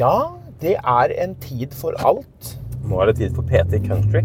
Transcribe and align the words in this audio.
Ja, 0.00 0.14
det 0.62 0.76
er 0.80 1.12
en 1.24 1.34
tid 1.44 1.74
for 1.76 1.96
alt. 2.08 2.54
Nå 2.88 3.00
er 3.02 3.10
det 3.10 3.18
tid 3.20 3.34
for 3.36 3.44
PT 3.48 3.82
Country. 3.86 4.22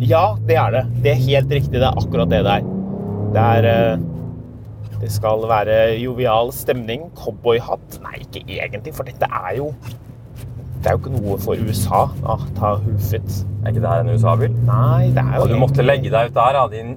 Ja, 0.00 0.34
det 0.48 0.56
er 0.60 0.72
det. 0.74 0.82
Det 1.04 1.12
er 1.12 1.20
helt 1.26 1.52
riktig. 1.52 1.76
Det 1.78 1.86
er 1.86 2.00
akkurat 2.00 2.30
det 2.32 2.40
det 2.46 2.54
er. 2.58 2.68
Det 3.34 3.44
er 3.58 3.68
eh, 3.70 4.04
Det 5.02 5.10
skal 5.12 5.44
være 5.50 5.76
jovial 6.00 6.52
stemning, 6.54 7.08
cowboyhatt 7.18 7.98
Nei, 8.04 8.20
ikke 8.22 8.44
egentlig, 8.46 8.94
for 8.94 9.04
dette 9.08 9.26
er 9.26 9.56
jo 9.58 9.72
Det 9.82 10.86
er 10.86 10.94
jo 10.94 11.00
ikke 11.02 11.14
noe 11.16 11.38
for 11.42 11.58
USA. 11.66 12.04
Ah, 12.24 12.44
ta 12.58 12.74
huffet. 12.84 13.40
Er 13.64 13.72
ikke 13.72 13.82
det 13.82 13.90
her 13.90 14.04
en 14.04 14.12
USA-bil? 14.14 14.54
Nei, 14.68 15.10
det 15.16 15.24
er 15.24 15.34
jo 15.36 15.42
Og 15.42 15.50
du 15.50 15.56
måtte 15.58 15.82
egentlig- 15.82 15.90
legge 15.90 16.14
deg 16.14 16.30
ut 16.30 16.38
der, 16.40 16.60
din 16.72 16.96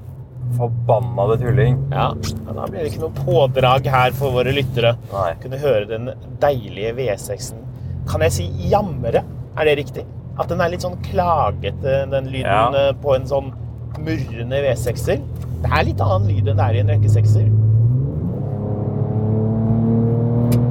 forbannede 0.57 1.39
tulling. 1.41 1.77
Ja, 1.91 2.09
Da 2.13 2.65
blir 2.67 2.83
det 2.83 2.91
ikke 2.93 3.03
noe 3.03 3.23
pådrag 3.25 3.87
her 3.91 4.11
for 4.15 4.31
våre 4.31 4.53
lyttere. 4.55 4.95
Nei. 5.11 5.33
Kunne 5.43 5.59
høre 5.59 5.85
den 5.89 6.11
deilige 6.39 6.93
V6-en. 6.95 7.66
Kan 8.07 8.21
jeg 8.23 8.31
si 8.37 8.45
jammere? 8.71 9.23
Er 9.57 9.67
det 9.67 9.77
riktig? 9.81 10.05
At 10.39 10.49
den 10.51 10.61
er 10.61 10.69
litt 10.69 10.83
sånn 10.85 10.97
klagete, 11.03 12.03
den 12.11 12.29
lyden 12.31 12.45
Ja. 12.45 12.67
eh, 12.89 12.91
på 13.01 13.15
en 13.15 13.25
sånn 13.27 13.51
murrende 13.97 14.59
V6-er. 14.63 15.19
Det 15.63 15.71
er 15.73 15.83
litt 15.87 16.01
annen 16.01 16.27
lyd 16.29 16.47
enn 16.51 16.57
det 16.59 16.65
er 16.67 16.75
i 16.77 16.79
en 16.83 16.91
rekke 16.93 17.09
6-er. 17.09 17.47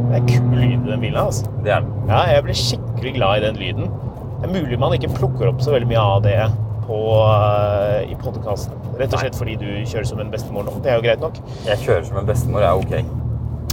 Det 0.07 0.21
er 0.21 0.27
kul 0.31 0.55
lyd 0.55 0.87
i 0.87 0.91
den 0.91 1.01
bilen, 1.03 1.19
altså. 1.21 1.51
Det 1.65 1.73
er 1.75 1.81
den. 1.83 1.91
Ja, 2.09 2.23
jeg 2.31 2.45
ble 2.47 2.55
skikkelig 2.57 3.15
glad 3.19 3.37
i 3.43 3.47
den 3.49 3.59
lyden. 3.61 3.91
Det 4.41 4.49
er 4.49 4.55
mulig 4.63 4.79
man 4.79 4.95
ikke 4.97 5.11
plukker 5.17 5.51
opp 5.51 5.61
så 5.65 5.75
veldig 5.75 5.89
mye 5.91 5.99
av 6.01 6.23
det 6.23 6.39
på, 6.87 7.01
uh, 7.27 8.01
i 8.07 8.15
podkasten. 8.23 8.73
Rett 9.01 9.13
og 9.13 9.21
slett 9.21 9.35
fordi 9.37 9.57
du 9.61 9.67
kjører 9.85 10.07
som 10.07 10.21
en 10.23 10.31
bestemor 10.31 10.65
nå. 10.69 10.77
Det 10.85 10.93
er 10.93 11.01
jo 11.01 11.05
greit 11.09 11.21
nok. 11.25 11.41
Jeg 11.67 11.83
kjører 11.83 12.05
som 12.07 12.21
en 12.23 12.29
bestemor, 12.29 12.63
jeg 12.63 12.71
er 12.71 12.79
ok. 12.79 13.26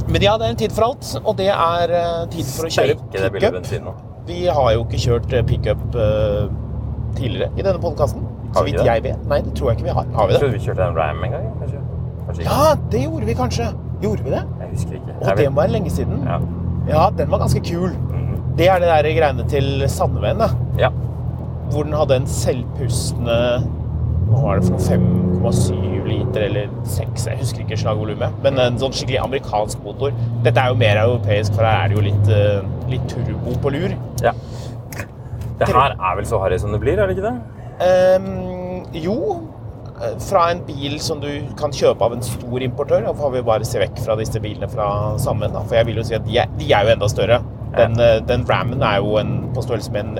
Men 0.08 0.22
ja, 0.22 0.34
det 0.38 0.46
er 0.47 0.53
en 0.53 0.59
tid 0.59 0.74
for 0.75 0.90
alt, 0.90 1.09
og 1.24 1.38
det 1.40 1.47
er 1.53 1.94
eh, 1.96 2.28
tid 2.34 2.50
for 2.50 2.68
å 2.68 2.72
kjøre 2.74 2.96
pickup. 3.34 3.94
Vi 4.28 4.40
har 4.47 4.69
jo 4.75 4.84
ikke 4.86 5.00
kjørt 5.03 5.34
eh, 5.36 5.44
pickup 5.47 5.81
uh, 5.96 6.47
tidligere 7.18 7.50
i 7.59 7.64
denne 7.66 7.80
podkasten. 7.84 8.25
Så 8.53 8.64
vidt 8.68 8.84
jeg 8.86 9.03
vet. 9.03 9.24
Nei, 9.30 9.40
det 9.46 9.56
tror 9.58 9.72
jeg 9.72 9.80
ikke 9.80 9.88
vi 9.90 9.96
har. 9.97 10.09
Har 10.16 10.28
vi 10.28 10.34
Jeg 10.34 10.40
det? 10.40 10.41
trodde 10.44 10.58
vi 10.58 10.66
kjørte 10.68 10.88
en 10.90 10.97
Ram 11.00 11.24
en 11.25 11.31
gang. 11.34 11.47
Kanskje? 11.62 11.80
kanskje. 12.28 12.44
Ja, 12.47 12.74
det 12.91 13.02
gjorde 13.06 13.30
vi 13.30 13.36
kanskje. 13.40 13.69
Gjorde 14.03 14.24
vi 14.28 14.34
det? 14.36 14.44
Jeg 14.59 14.69
husker 14.74 15.00
ikke. 15.00 15.16
Og 15.22 15.38
det 15.40 15.47
må 15.50 15.62
være 15.62 15.74
lenge 15.78 15.94
siden. 15.96 16.22
Ja. 16.28 16.38
Ja, 16.88 17.03
den 17.18 17.31
var 17.31 17.40
ganske 17.46 17.64
kul. 17.64 17.90
Mhm. 18.12 18.35
Det 18.58 18.68
er 18.70 18.80
det 18.84 18.90
der 18.91 19.09
greiene 19.18 19.47
til 19.50 19.84
Sandveien, 19.90 20.38
da. 20.44 20.50
ja. 20.80 20.91
Hvor 21.72 21.88
den 21.88 21.94
hadde 21.97 22.16
en 22.22 22.28
selvpustende 22.30 23.38
Hva 24.30 24.41
var 24.44 24.59
det 24.59 24.68
for 24.68 24.75
noe? 24.78 25.50
5,7 25.50 25.93
liter 26.13 26.47
eller 26.47 26.69
6, 26.96 27.28
jeg 27.29 27.41
husker 27.41 27.66
ikke 27.66 27.79
slagvolumet. 27.81 28.38
Men 28.46 28.62
en 28.62 28.79
sånn 28.81 28.94
skikkelig 28.96 29.22
amerikansk 29.24 29.81
motor. 29.85 30.13
Dette 30.46 30.62
er 30.62 30.72
jo 30.72 30.79
mer 30.79 31.01
europeisk, 31.03 31.57
for 31.57 31.68
her 31.68 31.84
er 31.84 31.91
det 31.91 31.97
jo 31.97 32.06
litt, 32.07 32.31
eh, 32.38 32.69
litt 32.94 33.09
turbo 33.12 33.57
på 33.63 33.74
lur. 33.78 33.97
ja. 34.23 34.35
Det 35.59 35.68
her 35.69 35.94
er 35.94 36.16
vel 36.18 36.25
så 36.25 36.40
harry 36.41 36.57
som 36.59 36.73
det 36.73 36.79
blir, 36.81 37.00
er 37.00 37.07
det 37.07 37.18
ikke 37.18 37.29
det? 37.29 37.35
Um, 37.84 38.85
jo, 38.94 39.18
eh, 40.02 40.16
fra 40.28 40.47
en 40.52 40.63
bil 40.68 40.97
som 41.00 41.22
du 41.22 41.29
kan 41.59 41.72
kjøpe 41.72 42.03
av 42.03 42.16
en 42.16 42.25
stor 42.25 42.66
importør. 42.66 43.06
Da 43.06 43.13
får 43.18 43.35
vi 43.35 43.44
bare 43.47 43.68
se 43.68 43.81
vekk 43.81 44.02
fra 44.03 44.18
disse 44.19 44.41
bilene 44.44 44.69
fra 44.72 44.88
sammen. 45.22 45.53
Da. 45.53 45.63
For 45.68 45.79
jeg 45.79 45.90
vil 45.91 46.02
jo 46.02 46.07
si 46.09 46.18
at 46.18 46.25
de 46.25 46.40
er, 46.41 46.52
de 46.59 46.72
er 46.73 46.88
jo 46.88 46.96
enda 46.96 47.09
større. 47.12 47.40
Den, 47.78 47.97
ja. 47.97 48.19
den 48.19 48.46
Rammen 48.50 48.84
er 48.85 49.00
jo 49.02 49.18
en, 49.22 49.38
på 49.53 49.63
størrelse 49.66 49.94
med 49.94 50.06
en 50.06 50.19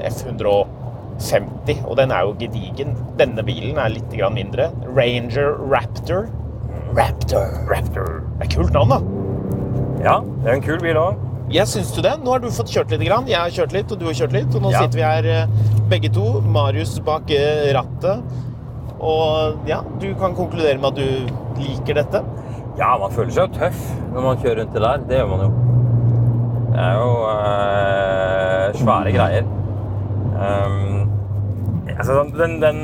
F150, 1.20 1.84
og 1.88 1.98
den 1.98 2.12
er 2.12 2.22
jo 2.28 2.34
gedigen. 2.40 2.96
Denne 3.20 3.44
bilen 3.46 3.78
er 3.78 3.90
litt 3.94 4.14
mindre. 4.34 4.72
Ranger 4.96 5.56
Raptor. 5.72 6.28
Raptor. 6.98 7.48
Raptor. 7.70 8.22
Det 8.40 8.42
er 8.42 8.50
et 8.50 8.56
kult 8.56 8.74
navn, 8.74 8.90
da. 8.90 9.00
Ja, 10.04 10.18
det 10.44 10.50
er 10.50 10.56
en 10.58 10.62
kul 10.66 10.80
bil 10.84 10.96
òg. 11.00 11.16
Jeg 11.54 11.68
syns 11.68 11.92
du 11.94 12.02
det? 12.02 12.16
Nå 12.24 12.32
har 12.32 12.40
du 12.40 12.50
fått 12.52 12.72
kjørt 12.72 12.90
litt. 12.92 13.04
Grann. 13.08 13.28
Jeg 13.28 13.38
har 13.40 13.50
kjørt 13.54 13.74
litt, 13.76 13.92
og 13.92 14.00
du 14.00 14.06
har 14.06 14.14
kjørt 14.14 14.34
litt. 14.34 14.56
Og 14.56 14.62
nå 14.64 14.72
Ja. 14.72 14.82
sitter 14.82 14.98
vi 14.98 15.04
her 15.04 15.26
eh, 15.26 15.48
begge 15.90 16.10
to. 16.14 16.42
Marius 16.42 17.00
bak 17.00 17.30
eh, 17.32 17.74
rattet. 17.76 18.24
Og 19.04 19.58
ja, 19.68 19.82
du 20.00 20.14
kan 20.16 20.34
konkludere 20.36 20.78
med 20.80 20.86
at 20.86 20.96
du 20.96 21.62
liker 21.62 21.94
dette. 22.00 22.24
Ja, 22.80 22.98
man 22.98 23.12
føler 23.12 23.30
seg 23.32 23.50
jo 23.52 23.60
tøff 23.60 23.84
når 24.14 24.22
man 24.24 24.38
kjører 24.42 24.62
rundt 24.64 24.74
det 24.74 24.82
der. 24.82 25.04
Det 25.10 25.18
gjør 25.20 25.28
man 25.30 25.44
jo. 25.46 25.52
Det 26.74 26.80
er 26.82 26.96
jo 26.98 27.12
eh, 27.34 28.80
svære 28.82 29.12
greier. 29.14 29.44
Um, 30.34 31.12
altså, 31.94 32.24
den, 32.38 32.56
den 32.62 32.80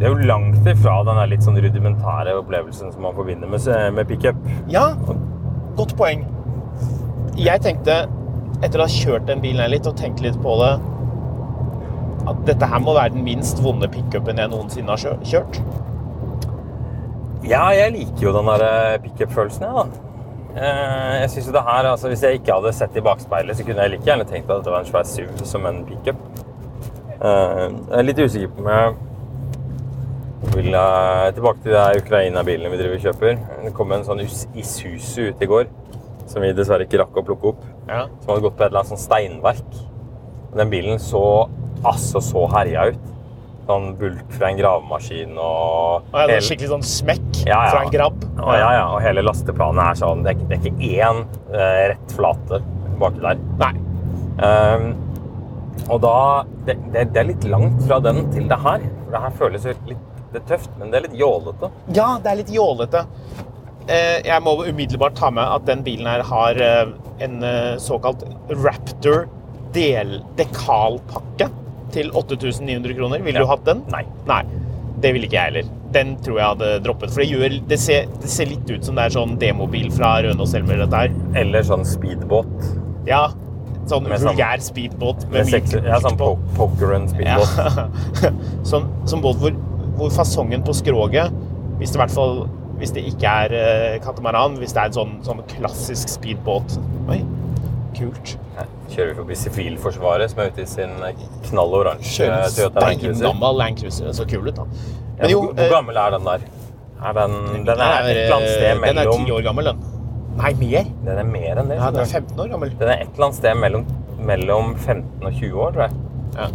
Det 0.00 0.06
er 0.06 0.12
jo 0.12 0.28
langt 0.28 0.66
ifra 0.68 0.98
den 1.08 1.20
litt 1.30 1.44
sånn 1.44 1.58
rudimentære 1.60 2.34
opplevelsen 2.40 2.92
som 2.92 3.04
man 3.04 3.16
forbinder 3.16 3.48
med, 3.48 3.68
med 3.96 4.08
pickup. 4.08 4.40
Ja, 4.72 4.90
godt 5.76 5.96
poeng. 5.96 6.26
Jeg 7.36 7.62
tenkte, 7.64 8.02
etter 8.64 8.80
å 8.80 8.86
ha 8.86 8.92
kjørt 8.92 9.26
den 9.28 9.42
bilen 9.44 9.64
her 9.64 9.72
litt 9.72 9.88
og 9.88 9.96
tenkt 10.00 10.22
litt 10.24 10.36
på 10.44 10.56
det, 10.60 10.74
at 12.26 12.40
dette 12.48 12.68
her 12.68 12.82
må 12.82 12.96
være 12.96 13.14
den 13.14 13.24
minst 13.26 13.60
vonde 13.64 13.88
pickupen 13.92 14.40
jeg 14.40 14.52
noensinne 14.52 14.96
har 14.96 15.20
kjørt. 15.24 15.60
Ja, 17.46 17.68
jeg 17.76 17.92
liker 17.94 18.28
jo 18.28 18.32
den 18.34 18.48
der 18.50 18.64
eh, 18.66 18.98
pickup-følelsen, 19.04 19.68
jeg, 19.68 19.74
da. 19.76 20.05
Eh, 20.56 21.20
Jeg 21.20 21.30
synes 21.30 21.46
jo 21.46 21.52
det 21.52 21.62
her, 21.62 21.86
altså 21.90 22.08
Hvis 22.08 22.22
jeg 22.24 22.38
ikke 22.38 22.54
hadde 22.54 22.72
sett 22.72 22.96
i 22.96 23.00
bakspeilet, 23.04 23.56
så 23.56 23.64
kunne 23.64 23.82
jeg 23.82 23.90
like 23.92 24.04
gjerne 24.08 24.24
tenkt 24.28 24.50
at 24.50 24.64
det 24.64 24.72
var 24.72 24.84
en 24.84 24.88
svær 24.88 25.04
SUV 25.04 25.42
som 25.44 25.66
en 25.68 25.82
pickup. 25.88 26.16
Eh, 27.20 27.66
Jeg 27.66 27.98
er 27.98 28.06
litt 28.08 28.22
usikker 28.24 28.48
på 28.56 28.64
om 28.64 28.70
jeg 28.72 28.94
vil 30.54 30.74
eh, 30.78 31.32
tilbake 31.36 31.62
til 31.64 31.72
de 31.74 32.00
Ukraina-bilene 32.00 32.70
vi 32.72 32.78
driver 32.80 32.96
og 32.96 33.04
kjøper. 33.04 33.38
Det 33.64 33.74
kom 33.76 33.92
en 33.92 34.04
sånn 34.06 34.22
Isuzu 34.24 35.28
ut 35.32 35.42
i 35.42 35.48
går, 35.50 35.66
som 36.30 36.44
vi 36.44 36.52
dessverre 36.56 36.86
ikke 36.86 37.00
rakk 37.02 37.18
å 37.20 37.24
plukke 37.26 37.52
opp. 37.52 37.64
Ja. 37.88 38.06
Som 38.22 38.32
hadde 38.32 38.44
gått 38.46 38.56
på 38.56 38.64
et 38.64 38.70
eller 38.70 38.80
annet 38.84 38.92
sånn 38.94 39.02
steinverk. 39.04 39.80
Den 40.56 40.70
bilen 40.72 40.98
så 41.02 41.22
altså 41.84 42.22
så 42.24 42.46
herja 42.54 42.86
ut. 42.94 43.12
Sånn 43.66 43.96
bulk 43.98 44.28
fra 44.30 44.50
en 44.52 44.58
gravemaskin 44.60 45.32
og 45.42 46.04
Og 46.12 46.12
det 46.12 46.36
hele- 46.36 46.42
skikkelig 46.46 46.68
sånn 46.70 46.84
smekk 46.86 47.40
Ja, 47.46 47.64
ja. 47.64 47.70
fra 47.72 47.80
en 47.82 47.90
grabb. 47.90 48.24
Å, 48.38 48.52
ja, 48.58 48.68
ja, 48.76 48.84
og 48.94 49.00
hele 49.02 49.22
lasteplanet 49.26 49.90
er 49.90 49.94
sånn 49.98 50.22
Det 50.22 50.30
er, 50.30 50.36
ikke- 50.38 50.48
det 50.48 50.58
er 50.58 50.70
ikke 50.70 50.90
én 51.02 51.24
eh, 51.52 51.88
rett 51.90 52.12
flate 52.14 52.60
baki 53.00 53.20
der. 53.20 53.36
Nei. 53.58 53.72
Um, 54.38 54.86
og 55.90 56.00
da 56.00 56.44
det, 56.66 56.76
det, 56.92 57.12
det 57.12 57.16
er 57.20 57.24
litt 57.24 57.44
langt 57.44 57.82
fra 57.86 57.98
den 58.00 58.30
til 58.32 58.46
det 58.48 58.58
her. 58.58 58.78
For 59.04 59.10
det 59.12 59.20
her 59.20 59.30
føles 59.40 59.64
litt 59.86 59.98
det 60.32 60.42
er 60.42 60.56
tøft, 60.56 60.70
men 60.78 60.90
det 60.90 60.98
er 60.98 61.08
litt 61.08 61.18
jålete. 61.20 61.70
Ja, 61.94 62.18
det 62.18 62.26
er 62.32 62.36
litt 62.36 62.50
jålete. 62.52 63.04
Eh, 63.88 64.20
Jeg 64.24 64.42
må 64.42 64.56
umiddelbart 64.66 65.14
ta 65.14 65.30
med 65.30 65.44
at 65.44 65.64
den 65.66 65.82
bilen 65.86 66.06
her 66.06 66.22
har 66.22 66.54
eh, 66.60 66.86
en 67.20 67.42
eh, 67.42 67.76
såkalt 67.78 68.24
Raptor 68.50 69.28
del 69.72 70.20
dekalpakke 70.36 71.50
til 71.96 72.12
8900 72.12 72.94
kroner. 72.98 73.24
Ville 73.24 73.40
Ja. 73.40 73.44
du 73.46 73.50
hatt 73.50 73.64
den? 73.68 73.82
Nei. 73.92 74.04
Nei. 74.28 74.42
Det 75.00 75.12
ville 75.12 75.26
ikke 75.28 75.36
jeg 75.40 75.50
heller. 75.52 75.72
Den 75.92 76.14
tror 76.24 76.38
jeg 76.40 76.46
hadde 76.52 76.68
droppet. 76.84 77.10
For 77.12 77.20
det, 77.22 77.28
gjør, 77.32 77.56
det, 77.68 77.78
ser, 77.80 78.06
det 78.20 78.30
ser 78.32 78.48
litt 78.48 78.68
ut 78.70 78.84
som 78.84 78.96
det 78.96 79.04
er 79.08 79.14
sånn 79.16 79.34
demobil 79.40 79.90
fra 79.92 80.14
Rønås 80.24 80.52
Selmer. 80.54 80.78
dette 80.84 81.02
her. 81.02 81.10
Eller 81.36 81.66
sånn 81.68 81.84
speedbåt. 81.88 82.70
Ja. 83.08 83.26
Sånn 83.86 84.02
Med 84.08 84.18
sånn- 84.18 84.32
vulgær 84.34 84.58
speedbåt 84.66 85.24
Med 85.30 85.44
med 85.44 85.46
seks, 85.52 85.72
ja, 85.78 86.00
sånn 86.02 86.16
po 86.18 86.32
poker 86.56 86.94
and 86.96 87.08
speedbåt. 87.12 87.52
Ja. 88.24 88.30
sånn, 88.70 88.88
sånn 89.06 89.22
båt 89.22 89.36
hvor, 89.38 89.52
hvor 90.00 90.10
fasongen 90.10 90.64
på 90.66 90.74
skroget 90.74 91.30
Hvis 91.78 91.92
det 91.92 92.00
i 92.00 92.02
hvert 92.02 92.10
fall 92.16 92.48
hvis 92.80 92.90
det 92.92 93.04
ikke 93.08 93.24
er 93.46 93.52
uh, 93.56 93.94
katamaran, 94.04 94.58
hvis 94.60 94.74
det 94.76 94.82
er 94.82 94.90
en 94.90 94.92
sånn, 94.92 95.12
sånn 95.24 95.38
klassisk 95.48 96.10
speedbåt 96.12 96.74
Oi, 97.08 97.22
kult. 97.96 98.34
Her 98.58 98.66
Kjører 98.92 99.10
vi 99.10 99.16
forbi 99.18 99.38
Sivilforsvaret, 99.40 100.30
som 100.32 100.42
er 100.44 100.52
ute 100.52 100.62
i 100.62 100.68
sin 100.70 100.94
knall 101.48 101.74
oransje 101.80 102.28
Toyota 102.54 102.84
Land 102.84 103.02
Cruiser. 103.02 103.26
Gammel 103.26 103.58
Land 103.60 103.80
Cruiser. 103.80 104.12
Så 104.16 104.26
kul 104.30 104.46
ut, 104.46 104.54
da. 104.56 104.66
Ja, 105.16 105.22
Men 105.22 105.32
jo, 105.32 105.40
hvor, 105.48 105.60
eh, 105.64 105.70
gammel 105.72 106.00
er 106.02 106.16
den 106.16 106.28
der? 106.30 106.46
Er 106.96 107.12
den, 107.12 107.36
den 107.66 107.68
er 107.68 107.82
et 107.82 108.10
er, 108.10 108.10
eller 108.10 108.36
annet 108.36 108.54
sted 108.54 108.80
mellom 108.80 108.96
Den 108.96 109.06
er 109.06 109.26
ti 109.26 109.34
år 109.36 109.42
gammel, 109.46 109.70
den. 109.72 109.82
Nei, 110.36 110.52
mer. 110.60 110.88
Den 111.06 111.18
er 111.18 111.28
mer 111.28 111.60
enn 111.62 111.72
det. 111.72 111.78
Ja, 111.80 111.90
den 111.90 112.04
er 112.04 112.12
15 112.20 112.40
år 112.44 112.52
gammel. 112.52 112.72
Den 112.78 112.92
er 112.92 113.02
et 113.02 113.12
eller 113.14 113.28
annet 113.28 113.40
sted 113.40 113.60
mellom, 113.60 113.86
mellom 114.30 114.74
15 114.76 115.26
og 115.26 115.32
20 115.32 115.60
år, 115.66 115.76
tror 115.76 115.86
jeg. 115.86 116.00
Ja. 116.36 116.48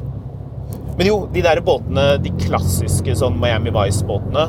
Men 0.97 1.07
jo, 1.07 1.17
de 1.33 1.41
der 1.45 1.61
båtene, 1.65 2.05
de 2.21 2.31
klassiske 2.43 3.15
sånn 3.17 3.39
Miami 3.41 3.73
Vice-båtene 3.73 4.47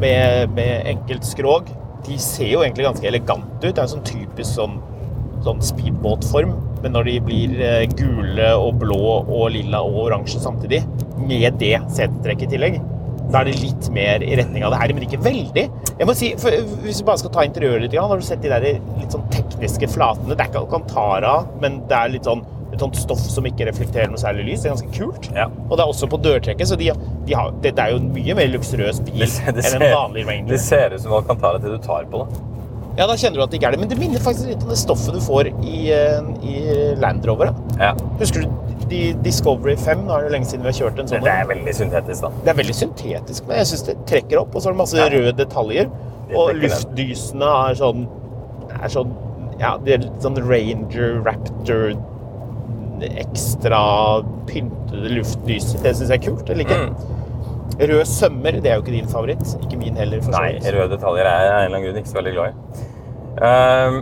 med, 0.00 0.52
med 0.54 0.86
enkelt 0.92 1.26
skrog, 1.26 1.70
de 2.06 2.18
ser 2.22 2.52
jo 2.52 2.62
egentlig 2.64 2.86
ganske 2.86 3.08
elegante 3.10 3.66
ut. 3.66 3.74
Det 3.74 3.78
er 3.78 3.86
en 3.86 3.94
sånn 3.96 4.06
typisk 4.06 4.54
sånn, 4.54 4.78
sånn 5.46 5.60
speedbåtform. 5.64 6.54
Men 6.84 6.94
når 6.96 7.08
de 7.10 7.16
blir 7.26 7.58
eh, 7.64 7.82
gule 7.96 8.52
og 8.56 8.78
blå 8.80 9.00
og 9.22 9.50
lilla 9.54 9.82
og 9.84 9.98
oransje 10.06 10.40
samtidig, 10.42 10.82
med 11.20 11.58
det 11.60 11.74
setetrekket 11.92 12.48
i 12.48 12.54
tillegg, 12.56 12.78
da 13.30 13.42
er 13.44 13.50
det 13.50 13.60
litt 13.62 13.88
mer 13.94 14.24
i 14.26 14.32
retning 14.40 14.64
av 14.66 14.72
det 14.74 14.78
her, 14.80 14.92
men 14.96 15.04
ikke 15.06 15.20
veldig. 15.22 15.66
Jeg 16.00 16.06
må 16.08 16.14
si, 16.18 16.32
Hvis 16.34 16.98
vi 16.98 17.04
bare 17.06 17.20
skal 17.20 17.30
ta 17.36 17.44
interiøret 17.46 17.84
litt, 17.84 17.94
har 18.00 18.18
du 18.18 18.24
sett 18.26 18.40
de 18.42 18.50
der 18.50 18.64
litt 18.98 19.12
sånn 19.14 19.28
tekniske 19.30 19.86
flatene? 19.92 20.34
Det 20.34 20.40
er 20.42 20.50
ikke 20.50 20.64
Alcantara, 20.64 21.36
men 21.62 21.82
det 21.90 21.94
er 22.00 22.16
litt 22.16 22.26
sånn 22.26 22.42
et 22.70 22.78
sånt 22.78 22.94
stoff 22.94 23.18
som 23.26 23.42
ikke 23.48 23.66
reflekterer 23.66 24.06
noe 24.12 24.18
særlig 24.22 24.44
lys. 24.46 24.60
Det 24.62 24.68
er 24.70 24.74
ganske 24.76 24.92
kult. 24.94 25.24
Ja. 25.34 25.48
Og 25.66 25.72
det 25.74 25.82
er 25.82 25.90
også 25.90 26.06
på 26.10 26.20
dørtrekket, 26.22 26.68
så 26.70 26.76
de, 26.78 26.92
de 27.26 27.34
har, 27.34 27.50
det, 27.64 27.72
det 27.74 27.82
er 27.82 27.96
jo 27.96 27.98
en 27.98 28.12
mye 28.14 28.36
mer 28.38 28.46
luksuriøs 28.52 29.00
bil 29.08 29.24
Det, 29.24 29.28
ser- 29.32 29.56
det, 29.56 29.64
enn 29.66 29.82
en 29.82 29.94
vanlig 29.94 30.22
ser, 30.22 30.30
Ranger. 30.30 30.52
det 30.54 30.60
ser 30.62 30.94
ut 30.94 31.02
som 31.02 31.16
Alcantara 31.18 31.58
til 31.62 31.74
du 31.74 31.80
tar 31.82 32.06
på 32.12 32.22
det. 32.22 32.44
Ja, 32.98 33.06
da 33.06 33.14
kjenner 33.16 33.36
du 33.38 33.42
at 33.44 33.50
det 33.52 33.60
ikke 33.60 33.68
er 33.70 33.76
det. 33.76 33.80
Men 33.80 33.88
det 33.88 33.98
minner 33.98 34.20
faktisk 34.20 34.48
litt 34.50 34.62
om 34.62 34.68
det 34.72 34.78
stoffet 34.80 35.14
du 35.14 35.20
får 35.24 35.50
i, 35.64 35.90
eh, 35.94 36.20
i 36.42 36.94
Land 37.00 37.24
Rover. 37.26 37.46
da. 37.52 37.76
Ja. 37.78 37.92
Husker 38.18 38.42
du 38.42 38.86
de 38.90 39.12
Discovery 39.22 39.76
5? 39.76 40.04
Nå 40.06 40.16
er 40.18 40.22
det 40.28 40.32
lenge 40.34 40.46
siden 40.50 40.62
vi 40.66 40.72
har 40.72 40.78
kjørt 40.80 40.98
en 40.98 41.06
Det 41.06 41.20
sånn. 41.20 41.26
er 41.30 41.46
veldig 41.46 41.74
syntetisk, 41.78 42.20
da. 42.22 42.28
Det 42.44 42.48
er 42.48 42.58
veldig 42.62 42.74
syntetisk, 42.74 43.46
men 43.46 43.56
jeg 43.58 43.66
syns 43.70 43.82
det 43.86 43.96
trekker 44.06 44.40
opp. 44.40 44.54
Og 44.54 44.62
så 44.62 44.68
er 44.68 44.72
det 44.72 44.78
masse 44.78 44.96
Ja. 44.98 45.08
røde 45.08 45.32
detaljer. 45.36 45.90
Det 46.28 46.36
Og 46.36 46.54
luftdysene 46.54 47.70
er 47.70 47.74
sånn 47.74 48.06
er 48.82 48.88
sånn 48.88 49.12
Ja, 49.60 49.76
det 49.76 49.92
er 49.94 49.98
litt 49.98 50.20
sånn 50.22 50.36
Ranger, 50.38 51.22
Raptor 51.22 51.94
Ekstra 53.00 54.22
pyntede 54.46 55.08
luftdyser. 55.14 55.80
Det 55.82 55.94
syns 55.96 56.10
jeg 56.10 56.20
er 56.20 56.30
kult. 56.30 56.50
Eller 56.50 56.64
ikke? 56.66 56.76
Mm. 56.90 56.94
Røde 57.78 58.04
sømmer, 58.06 58.58
det 58.60 58.66
er 58.70 58.74
jo 58.76 58.82
ikke 58.82 58.92
din 58.96 59.08
favoritt. 59.08 59.54
Ikke 59.62 59.78
min 59.78 59.96
heller. 59.96 60.20
for 60.22 60.32
så 60.32 60.40
Nei, 60.42 60.58
røde 60.74 60.90
detaljer 60.96 61.24
er 61.24 61.44
jeg 61.44 61.52
av 61.52 61.60
en 61.60 61.64
eller 61.64 61.76
annen 61.76 61.86
grunn 61.86 62.00
ikke 62.02 62.10
så 62.12 62.18
veldig 62.20 62.32
glad 62.34 62.48
i. 62.50 62.54
Ehm, 63.46 64.00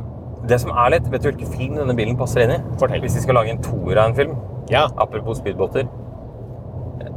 det 0.49 0.61
som 0.63 0.71
er 0.71 0.91
litt, 0.97 1.11
Vet 1.13 1.23
du 1.23 1.29
hvilken 1.31 1.53
film 1.53 1.77
denne 1.77 1.95
bilen 1.99 2.17
passer 2.19 2.41
inn 2.47 2.51
i? 2.57 2.59
Fortell. 2.81 3.01
Hvis 3.05 3.15
de 3.15 3.21
skal 3.27 3.35
lage 3.39 3.51
en 3.51 3.63
toer 3.63 3.99
av 3.99 4.09
en 4.11 4.15
film, 4.15 4.37
Ja. 4.71 4.87
apropos 4.99 5.39
speedbåter 5.39 5.87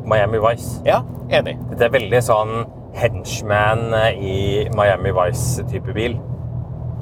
Miami 0.05 0.37
Vice. 0.39 0.81
ja, 0.85 1.01
enig. 1.29 1.57
Dette 1.69 1.85
er 1.85 1.89
veldig 1.89 2.21
sånn 2.25 2.65
henchman 2.93 3.93
i 4.19 4.67
Miami 4.75 5.11
Vice-type 5.11 5.93
bil. 5.95 6.17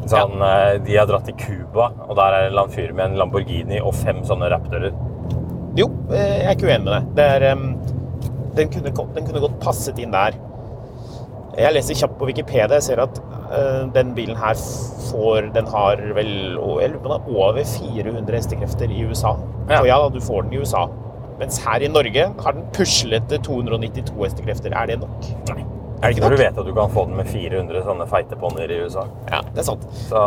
Sånn, 0.06 0.40
eh, 0.42 0.78
De 0.80 0.95
har 0.95 1.06
dratt 1.07 1.25
til 1.25 1.36
Cuba, 1.36 1.92
og 2.07 2.16
der 2.16 2.24
er 2.24 2.31
det 2.31 2.45
en 2.48 2.52
eller 2.54 2.62
annen 2.63 2.75
fyr 2.75 2.94
med 2.94 3.06
en 3.12 3.18
Lamborghini 3.18 3.81
og 3.81 3.94
fem 3.94 4.22
sånne 4.24 4.50
Raptorer. 4.52 4.94
Jo, 5.75 5.88
eh, 6.12 6.40
jeg 6.40 6.45
er 6.45 6.56
ikke 6.56 6.68
uenig 6.69 6.84
med 6.86 6.94
deg. 6.94 7.16
Det 7.16 7.25
er, 7.44 7.52
em, 7.52 7.75
den, 8.57 8.72
kunne, 8.74 8.94
den 9.16 9.28
kunne 9.28 9.44
godt 9.44 9.60
passet 9.63 10.00
inn 10.01 10.13
der. 10.16 10.38
Jeg 11.60 11.75
leser 11.75 11.98
kjapt 11.98 12.18
på 12.19 12.30
Wikipedia. 12.30 12.78
Jeg 12.78 12.86
ser 12.86 13.01
at 13.04 13.19
uh, 13.50 13.90
den 13.94 14.13
bilen 14.16 14.38
her 14.40 14.56
får 15.10 15.50
Den 15.56 15.68
har 15.68 16.01
vel 16.16 16.57
over 16.62 17.63
400 17.66 18.36
hestekrefter 18.36 18.92
i 18.94 19.04
USA. 19.10 19.34
Ja. 19.69 19.81
Og 19.81 19.90
ja, 19.90 19.98
da, 19.98 20.10
du 20.13 20.22
får 20.24 20.46
den 20.46 20.54
i 20.56 20.62
USA. 20.62 20.86
Mens 21.40 21.60
her 21.63 21.84
i 21.84 21.90
Norge 21.92 22.30
har 22.44 22.56
den 22.56 22.68
puslete 22.75 23.40
292 23.44 24.16
hestekrefter. 24.24 24.75
Er 24.75 24.92
det 24.92 25.00
nok? 25.02 25.30
Nei. 25.50 25.63
Er 26.00 26.07
det 26.07 26.16
ikke 26.16 26.24
Når 26.24 26.36
du 26.36 26.42
vet 26.44 26.60
at 26.62 26.68
du 26.68 26.74
kan 26.75 26.92
få 26.94 27.06
den 27.10 27.18
med 27.19 27.28
400 27.28 27.84
sånne 27.84 28.06
feite 28.07 28.38
ponnier 28.40 28.72
i 28.72 28.81
USA. 28.86 29.07
Ja, 29.31 29.42
det 29.50 29.63
er 29.63 29.68
sant. 29.68 29.88
Så 30.07 30.22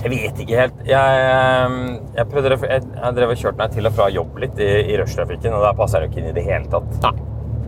jeg 0.00 0.10
vet 0.12 0.38
ikke 0.44 0.60
helt. 0.62 0.78
Jeg, 0.88 1.24
ehm, 1.30 1.80
jeg, 2.16 2.26
prøvde, 2.30 2.56
jeg, 2.70 2.84
jeg 2.96 3.16
drev 3.18 3.34
og 3.34 3.42
kjørte 3.42 3.60
meg 3.60 3.74
til 3.74 3.90
og 3.90 3.96
fra 3.98 4.08
jobb 4.14 4.38
litt 4.44 4.62
i, 4.62 4.70
i 4.92 4.98
rushtrafikken, 5.00 5.56
og 5.56 5.66
der 5.66 5.76
passer 5.78 6.00
jeg 6.00 6.08
jo 6.08 6.12
ikke 6.12 6.22
inn 6.22 6.30
i 6.30 6.36
det 6.38 6.46
hele 6.46 6.70
tatt. 6.72 7.10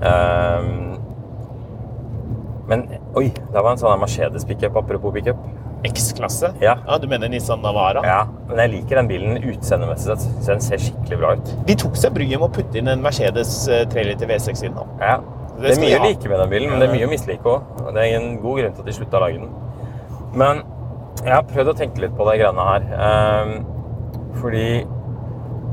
Ehm, 0.08 0.78
men 2.70 2.86
oi, 3.19 3.26
der 3.52 3.58
var 3.60 3.74
en 3.74 3.82
sånn 3.82 4.00
Mercedes 4.00 4.46
pickup, 4.48 4.78
apropos 4.80 5.12
pickup. 5.14 5.42
X-klasse? 5.84 6.52
Ja. 6.62 6.76
Du 7.02 7.08
mener 7.10 7.28
Nissan 7.28 7.58
Navara? 7.62 8.04
Ja, 8.06 8.20
men 8.46 8.60
jeg 8.62 8.70
liker 8.76 9.00
den 9.00 9.08
bilen 9.10 9.40
utseendemessig 9.50 10.14
Den 10.46 10.62
ser 10.62 10.78
skikkelig 10.78 11.19
bra 11.19 11.32
ut. 11.34 11.50
De 11.66 11.74
tok 11.78 11.98
seg 11.98 12.14
bryet 12.14 12.38
med 12.38 12.46
å 12.46 12.52
putte 12.54 12.78
inn 12.78 12.90
en 12.92 13.02
Mercedes 13.02 13.56
eh, 13.66 13.82
3 13.90 14.04
liter 14.12 14.30
V6 14.30 14.62
inn. 14.69 14.76
nå. 14.78 14.86
Ja. 15.02 15.19
Det 15.52 15.69
Det 15.69 15.72
er 15.74 15.82
mye 15.82 15.98
å 15.98 16.04
like 16.06 16.30
med 16.30 16.38
den 16.40 16.52
bilen, 16.54 16.70
men 16.70 16.80
det 16.80 16.86
er 16.88 16.94
mye 16.94 17.06
å 17.06 17.10
mislike 17.10 17.50
òg. 17.50 17.82
Det 17.92 18.04
er 18.06 18.14
en 18.16 18.30
god 18.40 18.60
grunn 18.60 18.76
til 18.76 18.84
at 18.84 18.88
de 18.88 18.94
slutta 18.96 19.19
å 19.19 19.24
lage 19.26 19.42
den. 19.42 19.50
Men 20.38 20.62
jeg 21.24 21.34
har 21.34 21.42
prøvd 21.42 21.69
å 21.72 21.76
tenke 21.78 22.00
litt 22.02 22.16
på 22.16 22.24
de 22.30 22.38
greiene 22.40 22.66
her. 22.69 22.86
ehm, 23.06 23.64
fordi 24.40 24.86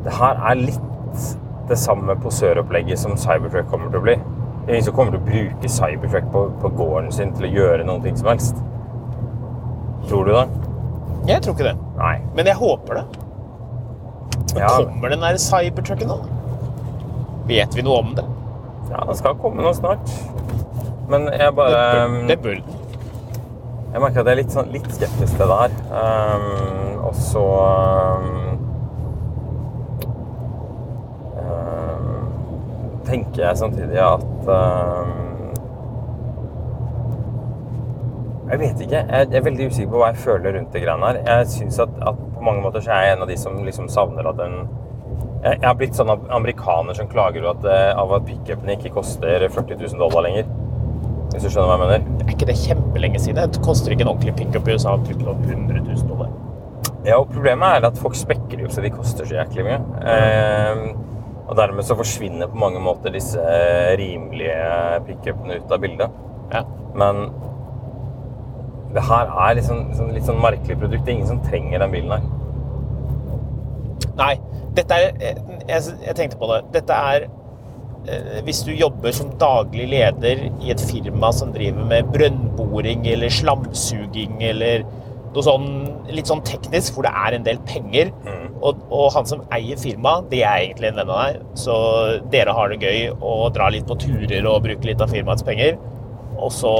det 0.03 0.13
her 0.13 0.35
er 0.51 0.55
litt 0.55 1.35
det 1.69 1.77
samme 1.77 2.15
posøropplegget 2.23 2.99
som 2.99 3.17
Cybertruck 3.17 3.69
kommer 3.69 3.89
til 3.91 3.99
å 3.99 4.03
bli. 4.03 4.15
Det 4.15 4.69
er 4.69 4.73
ingen 4.77 4.85
som 4.85 4.93
kommer 4.95 5.11
til 5.11 5.19
å 5.21 5.25
bruke 5.29 5.69
Cybertruck 5.69 6.31
på, 6.31 6.43
på 6.61 6.69
gården 6.77 7.11
sin 7.11 7.33
til 7.33 7.45
å 7.49 7.53
gjøre 7.53 7.85
noen 7.85 8.03
ting 8.03 8.17
som 8.17 8.27
helst. 8.31 8.55
Tror 10.09 10.25
du 10.25 10.31
det? 10.33 10.47
Jeg 11.27 11.41
tror 11.43 11.53
ikke 11.55 11.67
det. 11.69 11.75
Nei. 11.97 12.15
Men 12.35 12.45
jeg 12.45 12.55
håper 12.55 12.93
det. 13.01 13.05
Men 14.55 14.63
Ja. 14.63 14.67
kommer 14.77 15.09
den 15.09 15.19
der 15.21 15.37
cybertrucken 15.37 16.07
nå? 16.07 16.19
Vet 17.49 17.75
vi 17.75 17.81
noe 17.85 17.99
om 17.99 18.15
det? 18.15 18.25
Ja, 18.89 19.03
det 19.05 19.17
skal 19.17 19.35
komme 19.35 19.61
noe 19.61 19.73
snart. 19.77 20.09
Men 21.09 21.25
jeg 21.29 21.39
Det 21.39 21.55
bare 21.55 22.07
bør, 22.09 22.27
det 22.27 22.39
bør 22.41 22.55
den. 22.55 22.78
Jeg 23.89 24.01
merker 24.01 24.21
at 24.21 24.27
jeg 24.27 24.35
er 24.35 24.37
litt, 24.37 24.51
sånn, 24.53 24.67
litt 24.73 24.89
skeptisk 24.93 25.39
til 25.39 25.49
det 25.49 25.55
her. 25.63 25.71
Um, 25.89 26.99
og 27.09 27.15
så 27.17 27.45
um, 31.39 32.99
tenker 33.09 33.47
jeg 33.47 33.57
samtidig 33.57 33.97
at 34.03 34.51
ehm, 34.57 35.15
Jeg 38.49 38.59
vet 38.59 38.79
ikke. 38.81 39.01
Jeg 39.09 39.27
er 39.37 39.43
veldig 39.45 39.65
usikker 39.69 39.89
på 39.91 39.99
hva 40.01 40.07
jeg 40.09 40.21
føler 40.23 40.55
rundt 40.57 40.71
det 40.73 40.81
greiene 40.81 41.09
her. 41.09 41.19
Jeg 41.25 41.49
synes 41.53 41.81
at, 41.85 41.91
at 42.01 42.21
på 42.33 42.45
mange 42.45 42.63
måter 42.65 42.81
så 42.81 42.93
er 42.93 43.03
jeg 43.05 43.17
en 43.17 43.25
av 43.25 43.29
de 43.29 43.37
som 43.37 43.59
liksom 43.65 43.89
savner 43.93 44.29
at 44.29 44.41
en 44.45 44.55
jeg, 45.43 45.59
har 45.63 45.75
blitt 45.79 45.95
sånn 45.95 46.09
amerikaner 46.11 46.97
som 46.97 47.07
klager 47.11 47.45
at, 47.47 47.63
eh, 47.63 47.91
av 47.95 48.11
at 48.17 48.25
pickupene 48.27 48.75
ikke 48.75 48.91
koster 48.97 49.45
40 49.47 49.77
000 49.79 50.01
dollar 50.01 50.25
lenger. 50.25 50.49
Hvis 51.39 51.53
du 51.53 51.53
skjønner 51.53 51.69
hva 51.71 51.75
jeg 51.77 52.01
mener? 52.03 52.23
Er 52.25 52.31
ikke 52.33 52.47
det 52.49 52.53
kjempelenge 52.59 53.19
siden? 53.23 53.51
Det 53.55 53.61
koster 53.63 53.93
ikke 53.95 54.03
en 54.03 54.09
ordentlig 54.11 54.33
pickup 54.35 54.65
i 54.67 54.73
USA 54.75 54.97
opp 54.97 55.05
100 55.07 55.77
000 55.85 56.01
dollar. 56.09 56.33
Ja, 57.07 57.15
og 57.21 57.29
Problemet 57.31 57.77
er 57.77 57.87
at 57.87 58.01
folk 58.01 58.17
spekker 58.19 58.59
jo 58.59 58.67
så 58.67 58.83
de 58.83 58.91
koster 58.91 59.23
så 59.23 59.37
jæklig 59.37 59.63
mye. 59.69 59.77
Eh, 60.03 60.81
og 61.45 61.55
dermed 61.55 61.87
så 61.87 61.95
forsvinner 61.95 62.51
på 62.51 62.59
mange 62.59 62.81
måter 62.83 63.15
disse 63.15 63.39
eh, 63.39 63.93
rimelige 64.01 64.99
pickupene 65.07 65.61
ut 65.61 65.71
av 65.71 65.79
bildet. 65.85 66.19
Ja. 66.51 66.65
Men 66.99 67.23
det 68.91 69.07
her 69.07 69.31
er 69.47 69.55
liksom, 69.61 69.85
liksom, 69.93 70.11
litt 70.17 70.27
sånn 70.27 70.43
merkelig 70.43 70.75
produkt. 70.83 71.07
Det 71.07 71.13
er 71.13 71.21
ingen 71.21 71.31
som 71.31 71.43
trenger 71.47 71.85
den 71.85 71.95
bilen 71.95 72.17
her. 72.17 72.27
Nei, 74.19 74.33
dette 74.75 74.99
er 74.99 75.15
jeg, 75.23 75.99
jeg 76.03 76.19
tenkte 76.19 76.43
på 76.43 76.51
det. 76.51 76.65
Dette 76.75 76.99
er 77.15 77.29
eh, 77.29 77.38
hvis 78.45 78.63
du 78.65 78.71
jobber 78.73 79.13
som 79.13 79.33
daglig 79.41 79.89
leder 79.91 80.45
i 80.63 80.71
et 80.73 80.81
firma 80.81 81.29
som 81.35 81.51
driver 81.53 81.85
med 81.89 82.07
brønnboring 82.13 83.03
eller 83.11 83.29
slamsuging 83.33 84.39
eller 84.47 84.85
noe 85.29 85.45
sånn, 85.45 85.67
litt 86.09 86.29
sånn 86.29 86.41
teknisk, 86.47 86.95
hvor 86.95 87.05
det 87.05 87.11
er 87.13 87.37
en 87.37 87.45
del 87.45 87.59
penger. 87.69 88.11
Og, 88.59 88.79
og 88.91 89.11
han 89.15 89.27
som 89.29 89.43
eier 89.55 89.79
firmaet, 89.79 90.27
det 90.31 90.41
er 90.41 90.65
egentlig 90.65 90.89
en 90.89 90.99
venn 90.99 91.11
av 91.13 91.21
deg. 91.21 91.45
Så 91.59 91.75
dere 92.33 92.55
har 92.55 92.73
det 92.73 92.81
gøy 92.81 93.13
og 93.15 93.45
drar 93.55 93.73
litt 93.75 93.87
på 93.87 93.97
turer 94.01 94.47
og 94.49 94.63
bruker 94.65 94.89
litt 94.89 95.03
av 95.03 95.13
firmaets 95.13 95.45
penger. 95.47 95.77
Og 96.39 96.51
så 96.55 96.73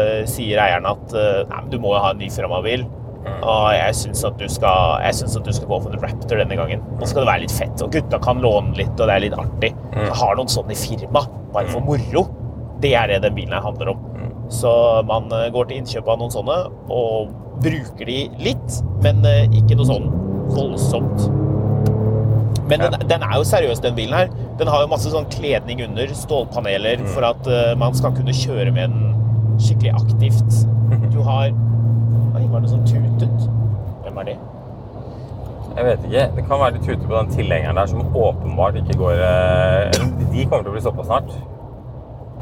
eh, 0.00 0.20
sier 0.30 0.60
eieren 0.62 0.88
at 0.88 1.16
eh, 1.16 1.42
nei, 1.50 1.62
du 1.72 1.78
må 1.80 1.94
jo 1.94 2.02
ha 2.04 2.12
en 2.14 2.20
ny 2.20 2.30
firmabil. 2.32 2.86
Og 3.24 3.66
jeg 3.72 3.96
syns 3.96 4.24
at, 4.24 4.40
at 4.40 4.40
du 4.40 5.52
skal 5.52 5.68
gå 5.68 5.78
for 5.80 5.92
en 5.92 6.02
Raptor 6.02 6.40
denne 6.40 6.56
gangen. 6.58 6.82
Nå 7.00 7.08
skal 7.08 7.24
det 7.24 7.30
være 7.30 7.44
litt 7.44 7.54
fett, 7.56 7.84
og 7.84 7.92
gutta 7.94 8.20
kan 8.24 8.42
låne 8.44 8.76
litt, 8.78 8.94
og 8.98 9.08
det 9.08 9.14
er 9.14 9.24
litt 9.26 9.36
artig. 9.38 9.72
Jeg 9.96 10.18
har 10.20 10.36
noen 10.38 10.50
sånne 10.52 10.76
i 10.76 10.80
firma, 10.80 11.24
bare 11.54 11.70
for 11.72 11.84
moro. 11.84 12.26
Det 12.84 12.92
er 12.98 13.12
det 13.12 13.22
den 13.24 13.36
bilen 13.36 13.56
her 13.56 13.64
handler 13.64 13.94
om. 13.94 14.10
Så 14.52 14.70
man 15.08 15.30
eh, 15.32 15.48
går 15.52 15.70
til 15.70 15.80
innkjøp 15.80 16.08
av 16.10 16.20
noen 16.20 16.32
sånne, 16.34 16.58
og 16.92 17.32
bruker 17.64 18.08
de 18.08 18.18
litt, 18.44 18.78
men 19.04 19.24
eh, 19.28 19.46
ikke 19.56 19.78
noe 19.78 19.88
sånn 19.88 20.10
voldsomt. 20.52 21.28
Men 22.68 22.80
den, 22.80 22.96
den 23.08 23.24
er 23.24 23.36
jo 23.36 23.44
seriøs, 23.48 23.80
den 23.84 23.96
bilen 23.96 24.16
her. 24.16 24.30
Den 24.60 24.70
har 24.72 24.84
jo 24.84 24.90
masse 24.92 25.10
sånn 25.12 25.28
kledning 25.32 25.82
under, 25.84 26.12
stålpaneler, 26.16 27.02
for 27.12 27.26
at 27.28 27.48
eh, 27.50 27.72
man 27.80 27.96
skal 27.96 28.14
kunne 28.16 28.36
kjøre 28.36 28.72
med 28.72 28.92
den 28.92 29.60
skikkelig 29.60 29.96
aktivt. 30.00 30.62
Du 31.14 31.20
har 31.24 31.52
Oi, 32.54 32.60
var 32.60 32.62
det 32.62 32.70
som 32.70 32.82
tutet? 32.86 33.46
Hvem 34.04 34.18
er 34.22 34.26
det? 34.28 34.34
Jeg 35.74 35.84
vet 35.88 36.04
ikke. 36.06 36.26
Det 36.36 36.42
kan 36.46 36.60
være 36.60 36.74
de 36.76 36.82
tuter 36.84 37.06
på 37.08 37.14
den 37.16 37.30
tilhengeren 37.34 37.80
der 37.80 37.88
som 37.90 38.04
åpenbart 38.14 38.76
ikke 38.78 38.94
går 39.00 39.22
eh, 39.26 39.96
De 40.30 40.44
kommer 40.46 40.62
til 40.62 40.70
å 40.70 40.74
bli 40.76 40.82
stoppa 40.84 41.06
snart. 41.08 41.32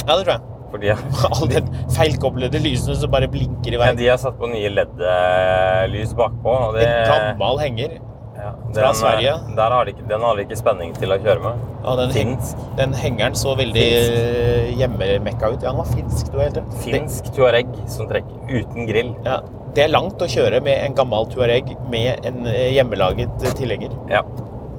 Ja, 0.04 0.18
det 0.18 0.26
tror 0.26 0.34
jeg. 0.34 0.42
Fordi 0.74 0.92
All 1.30 1.48
den 1.54 1.70
feilkoblede 1.96 2.60
lysene 2.60 2.98
som 3.00 3.14
bare 3.14 3.30
blinker 3.32 3.72
i 3.72 3.78
ja, 3.78 3.80
vei. 3.86 3.88
de 4.02 4.10
har 4.10 4.20
satt 4.20 4.36
på 4.36 4.52
nye 4.52 4.68
LED-lys 4.74 6.12
bakpå. 6.18 6.58
Og 6.68 6.76
det, 6.76 6.84
En 6.90 7.14
gammel 7.14 7.64
henger. 7.64 7.96
Ja, 8.36 8.50
fra 8.74 8.82
den, 8.86 8.94
Sverige. 8.98 9.32
eh, 9.34 9.54
Der 9.56 9.70
har 9.76 9.84
de 9.84 9.92
den 10.08 10.20
har 10.26 10.36
de 10.36 10.44
ikke 10.46 10.56
spenning 10.58 10.92
til 10.98 11.12
å 11.14 11.18
kjøre 11.22 11.40
med. 11.44 11.64
Ja, 11.84 11.96
den, 12.00 12.10
Finsk. 12.14 12.56
den 12.78 12.92
hengeren 12.94 13.34
så 13.38 13.56
veldig 13.58 13.82
finsk. 13.82 14.78
hjemmemekka 14.80 15.50
ut. 15.52 15.62
Ja, 15.62 15.70
den 15.72 15.80
var 15.82 15.90
finsk, 15.92 16.30
du 16.32 16.38
helt 16.40 16.56
rett. 16.56 16.78
Finsk 16.84 17.32
Tuareg 17.36 17.66
som 17.90 18.08
trekker 18.08 18.48
uten 18.62 18.86
grill. 18.88 19.12
Det, 19.22 19.30
ja, 19.30 19.40
det 19.74 19.84
er 19.84 19.92
langt 19.92 20.20
å 20.22 20.28
kjøre 20.28 20.62
med 20.64 20.78
en 20.86 20.94
gammel 20.94 21.26
Tuareg 21.32 21.74
med 21.90 22.24
en 22.28 22.46
eh, 22.46 22.70
hjemmelaget 22.76 23.42
eh, 23.48 23.54
tilhenger. 23.58 23.94
Ja. 24.10 24.22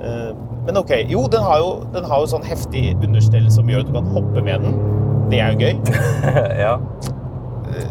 Eh, 0.01 0.33
Men 0.65 0.77
ok, 0.79 0.91
jo, 1.11 1.25
den 1.27 1.41
har 1.43 1.57
jo, 1.59 1.71
den 1.91 2.05
har 2.07 2.21
jo 2.23 2.27
sånn 2.31 2.45
heftig 2.47 2.93
understell 3.03 3.49
som 3.51 3.67
gjør 3.67 3.81
at 3.83 3.89
du 3.89 3.93
kan 3.97 4.05
hoppe 4.15 4.41
med 4.45 4.61
den. 4.63 4.77
Det 5.29 5.41
er 5.43 5.51
jo 5.51 5.59
gøy. 5.59 5.75
ja. 6.63 6.77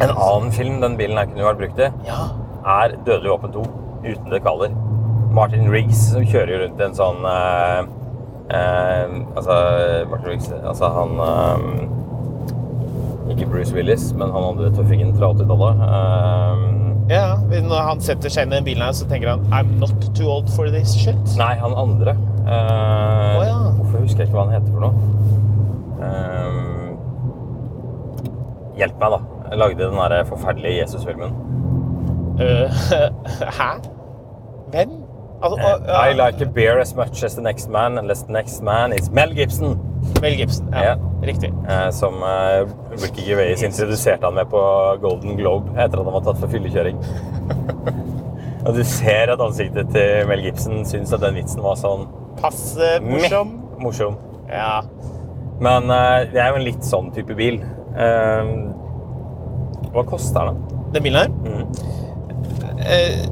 En 0.01 0.11
annen 0.15 0.53
film 0.55 0.81
den 0.81 0.97
bilen 0.97 1.19
her 1.21 1.27
kunne 1.29 1.45
vært 1.51 1.59
brukt 1.61 1.81
i, 1.85 1.91
Ja, 2.07 2.23
er 2.65 2.95
Dødelig 3.05 3.33
våpen 3.35 3.53
2 3.53 3.65
uten 4.07 4.31
dekaler. 4.33 4.73
Martin 5.33 5.71
Riggs 5.73 6.01
som 6.13 6.25
kjører 6.29 6.67
rundt 6.67 6.81
en 6.85 6.95
sånn 6.97 7.25
eh, 7.29 7.81
eh, 8.53 9.15
Altså 9.39 9.57
Martin 10.11 10.29
Riggs 10.35 10.51
Altså 10.61 10.91
han 10.93 11.11
eh, 11.27 11.59
Ikke 13.33 13.47
Bruce 13.49 13.73
Willis, 13.75 14.11
men 14.19 14.33
han 14.35 14.45
andre 14.51 14.69
tøffingen 14.77 15.15
fra 15.17 15.31
80-tallet. 15.33 15.83
Eh, 15.87 16.59
ja. 17.15 17.27
Når 17.63 17.81
han 17.87 18.01
setter 18.05 18.33
seg 18.33 18.47
inn 18.47 18.53
i 18.53 18.59
den 18.59 18.67
bilen 18.67 18.85
her, 18.85 18.93
så 18.97 19.07
tenker 19.09 19.33
han 19.33 19.47
I'm 19.55 19.71
not 19.81 19.95
too 20.17 20.29
old 20.29 20.51
for 20.53 20.69
this 20.73 20.93
shit. 20.99 21.23
nei, 21.39 21.55
han 21.61 21.73
andre. 21.79 22.17
Eh, 22.43 23.39
oh, 23.39 23.45
ja. 23.47 23.59
Hvorfor 23.79 24.03
husker 24.05 24.25
jeg 24.25 24.29
ikke 24.29 24.39
hva 24.39 24.45
han 24.51 24.57
heter 24.59 24.71
for 24.75 24.81
noe? 24.85 24.95
Eh, 26.03 26.53
hjelp 28.83 28.97
meg, 29.01 29.17
da. 29.17 29.21
Jeg 29.53 29.61
lagde 29.61 29.81
den 29.85 29.99
der 30.01 30.25
forferdelige 30.29 30.83
Jesus-filmen. 30.83 31.35
Uh, 32.41 32.67
hæ? 33.59 33.71
Hvem? 34.73 35.02
Altså, 35.43 35.57
å, 35.59 35.71
ja, 35.89 36.03
I 36.11 36.15
like 36.15 36.45
a 36.45 36.47
beer 36.47 36.79
as 36.81 36.95
much 36.95 37.23
as 37.27 37.35
the 37.35 37.43
next 37.43 37.69
man, 37.73 37.99
unless 37.99 38.23
the 38.29 38.33
next 38.33 38.63
man 38.63 38.93
is 38.95 39.11
Mel 39.11 39.33
Gibson. 39.35 39.75
Mel 40.23 40.37
Gibson. 40.39 40.69
Ja, 40.73 40.93
Ja. 40.93 40.95
Riktig. 41.23 41.53
Eh, 41.71 41.89
som 41.95 42.17
eh, 42.27 42.65
Ricky 42.99 43.23
Gervais 43.29 43.61
introduserte 43.63 44.27
han 44.27 44.35
med 44.35 44.49
på 44.51 44.63
Golden 45.03 45.37
Globe 45.39 45.71
etter 45.79 46.01
at 46.01 46.07
han 46.09 46.17
var 46.17 46.25
tatt 46.27 46.41
for 46.41 46.51
fyllekjøring. 46.51 46.99
Og 48.67 48.75
du 48.75 48.83
ser 48.87 49.31
at 49.35 49.41
ansiktet 49.43 49.91
til 49.95 50.27
Mel 50.31 50.43
Gibson 50.47 50.83
syns 50.87 51.13
at 51.15 51.23
den 51.23 51.39
vitsen 51.39 51.63
var 51.63 51.79
sånn 51.79 52.09
Passe 52.41 52.97
morsom. 53.07 53.53
meh, 53.55 53.83
morsom. 53.85 54.19
Ja. 54.51 54.81
Men 55.63 55.91
eh, 55.95 56.27
det 56.33 56.43
er 56.43 56.51
jo 56.55 56.59
en 56.63 56.67
litt 56.67 56.87
sånn 56.87 57.11
type 57.15 57.35
bil. 57.39 57.61
Eh, 57.95 58.53
hva 59.95 60.05
koster 60.09 60.51
den? 60.51 60.63
Den 60.95 61.07
bilen 61.07 61.21
her 61.23 61.31
eh, 62.83 63.23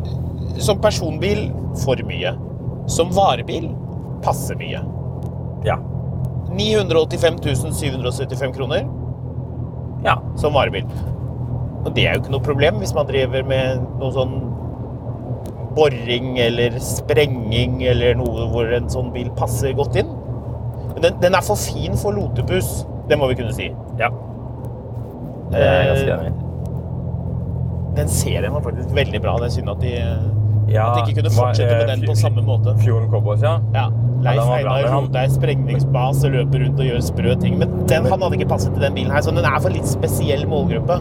Som 0.59 0.81
personbil 0.83 1.51
for 1.85 2.01
mye. 2.09 2.35
Som 2.91 3.13
varebil 3.15 3.71
passer 4.25 4.59
mye. 4.61 4.83
Ja. 5.65 5.79
985 6.51 7.39
775 7.73 8.53
kroner 8.57 8.89
ja. 10.05 10.17
som 10.37 10.55
varebil. 10.55 10.87
Og 11.85 11.93
det 11.97 12.07
er 12.07 12.17
jo 12.17 12.25
ikke 12.25 12.35
noe 12.35 12.45
problem 12.45 12.81
hvis 12.83 12.95
man 12.97 13.09
driver 13.09 13.45
med 13.47 13.85
noe 14.01 14.11
sånn 14.15 14.35
boring 15.77 16.35
eller 16.43 16.75
sprenging 16.83 17.79
eller 17.87 18.19
noe 18.19 18.49
hvor 18.51 18.73
en 18.75 18.91
sånn 18.91 19.13
bil 19.15 19.31
passer 19.39 19.77
godt 19.79 20.01
inn. 20.03 20.11
Men 20.95 21.05
den, 21.07 21.21
den 21.23 21.39
er 21.39 21.47
for 21.47 21.61
fin 21.61 21.97
for 22.01 22.17
lotepus. 22.17 22.83
Det 23.09 23.19
må 23.19 23.31
vi 23.31 23.39
kunne 23.41 23.55
si. 23.57 23.71
ja. 24.01 24.11
Det 25.51 25.63
er 25.67 25.89
ganske 25.89 26.15
enig 26.15 26.29
i. 26.31 26.37
Den 27.97 28.11
serien 28.13 28.53
var 28.55 28.63
faktisk 28.63 28.93
veldig 28.95 29.21
bra. 29.23 29.33
Det 29.41 29.49
er 29.49 29.55
synd 29.57 29.73
at 29.73 29.81
de, 29.83 29.95
Ja, 30.71 30.85
at 30.91 30.97
de 31.01 31.11
ikke 31.11 31.21
kunne 31.23 31.33
fortsette 31.35 31.77
med 31.81 31.89
den 31.91 32.05
på 32.07 32.15
samme 32.19 32.43
måte. 32.47 32.75
Fjorden 32.85 33.09
Cowboys, 33.11 33.43
ja. 33.43 33.57
Ja, 33.75 33.87
Leif 34.23 34.39
den 34.41 34.53
Einar 34.55 34.83
men 34.83 34.93
han- 34.93 35.05
Rode 35.09 35.19
er 35.25 35.29
sprengningsbase, 35.35 36.29
løper 36.31 36.65
rundt 36.65 36.81
og 36.81 36.87
gjør 36.87 37.01
sprø 37.03 37.35
ting. 37.41 37.59
Men 37.59 37.69
den, 37.89 38.07
han 38.07 38.23
hadde 38.23 38.37
ikke 38.39 38.49
passet 38.49 38.73
til 38.75 38.83
den 38.83 38.95
bilen 38.95 39.11
her, 39.11 39.21
så 39.27 39.31
den 39.35 39.45
er 39.45 39.59
for 39.61 39.69
litt 39.75 39.87
spesiell 39.89 40.47
målgruppe. 40.47 41.01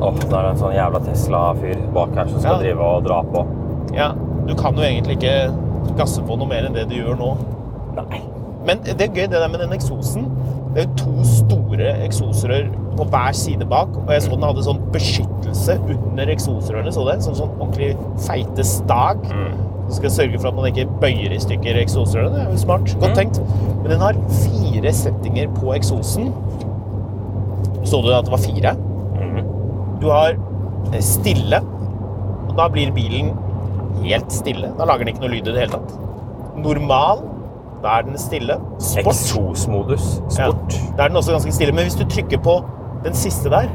Åh, 0.00 0.14
det 0.14 0.32
er 0.32 0.50
en 0.52 0.58
sånn 0.60 0.74
jævla 0.76 1.00
Tesla-fyr 1.08 1.80
bak 1.94 2.12
her 2.14 2.28
som 2.30 2.40
skal 2.40 2.52
Ja. 2.54 2.58
drive 2.62 2.80
og 2.86 3.04
dra 3.04 3.22
på. 3.22 3.46
Ja, 3.96 4.12
du 4.46 4.54
kan 4.54 4.74
jo 4.76 4.82
egentlig 4.82 5.16
ikke 5.18 5.52
gasse 5.96 6.20
på 6.22 6.36
noe 6.38 6.46
mer 6.46 6.66
enn 6.68 6.74
det 6.74 6.88
du 6.88 6.94
gjør 6.94 7.16
nå. 7.18 7.36
Nei. 7.96 8.20
Men 8.64 8.78
det 8.84 9.00
er 9.00 9.08
gøy 9.08 9.26
det 9.26 9.30
der 9.40 9.48
med 9.48 9.60
den 9.60 9.72
eksosen. 9.72 10.28
Det 10.74 10.84
er 10.84 10.88
jo 10.88 10.94
to 10.96 11.24
store 11.24 11.94
eksosrør 12.06 12.68
på 12.98 13.06
hver 13.12 13.34
side 13.36 13.66
bak, 13.70 13.94
og 14.04 14.10
jeg 14.12 14.24
så 14.26 14.34
den 14.34 14.46
hadde 14.48 14.64
sånn 14.66 14.80
beskyttelse 14.94 15.78
under 15.94 16.32
eksosrørene, 16.34 16.92
så 16.94 17.06
det? 17.08 17.16
Sånn, 17.24 17.38
sånn 17.38 17.54
ordentlig 17.56 17.92
feite 18.26 18.66
stag. 18.66 19.22
Som 19.88 19.96
skal 20.02 20.12
sørge 20.12 20.40
for 20.42 20.50
at 20.50 20.58
man 20.58 20.68
ikke 20.68 20.84
bøyer 21.00 21.32
i 21.32 21.40
stykker 21.40 21.78
eksosrørene. 21.80 22.34
Det 22.34 22.42
er 22.44 22.50
jo 22.52 22.60
smart. 22.60 22.90
Godt 23.00 23.14
tenkt. 23.16 23.38
Men 23.80 23.92
den 23.94 24.02
har 24.04 24.18
fire 24.42 24.92
settinger 24.92 25.48
på 25.56 25.72
eksosen. 25.78 26.28
Så 27.88 28.02
du 28.04 28.10
at 28.12 28.26
det 28.28 28.34
var 28.34 28.42
fire? 28.42 28.74
Du 30.02 30.10
har 30.12 30.34
eh, 30.92 31.00
stille, 31.02 31.58
og 31.62 32.52
da 32.58 32.68
blir 32.70 32.92
bilen 32.94 33.32
helt 34.04 34.30
stille. 34.34 34.70
Da 34.78 34.86
lager 34.86 35.06
den 35.06 35.14
ikke 35.14 35.24
noe 35.24 35.32
lyd 35.32 35.48
i 35.48 35.54
det 35.54 35.62
hele 35.64 35.78
tatt. 35.78 35.94
Normal, 36.58 37.24
da 37.82 37.96
er 37.98 38.06
den 38.10 38.18
stille. 38.20 38.58
Sport, 38.82 39.14
Eksosmodus. 39.14 40.06
ja, 40.36 40.50
Sport. 40.50 40.76
da 40.98 41.06
er 41.06 41.12
den 41.12 41.18
også 41.22 41.34
ganske 41.34 41.54
stille. 41.56 41.74
Men 41.74 41.88
hvis 41.88 41.96
du 41.98 42.04
trykker 42.10 42.42
på 42.44 42.58
den 43.04 43.14
siste 43.14 43.50
der 43.52 43.68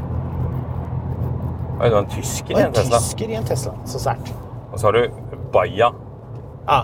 Oi, 1.74 1.88
det 1.88 1.94
var 1.96 2.02
en 2.04 2.10
tysker 2.12 2.54
i 2.54 2.60
en 2.60 2.66
en 2.68 2.74
Tesla. 2.76 2.98
tysker 3.02 3.30
i 3.32 3.34
en 3.34 3.44
Tesla. 3.48 3.72
Så 3.90 3.98
sært. 3.98 4.28
Og 4.72 4.78
så 4.78 4.86
har 4.86 4.92
du 4.92 5.40
Baja. 5.52 5.88
Ja. 6.68 6.76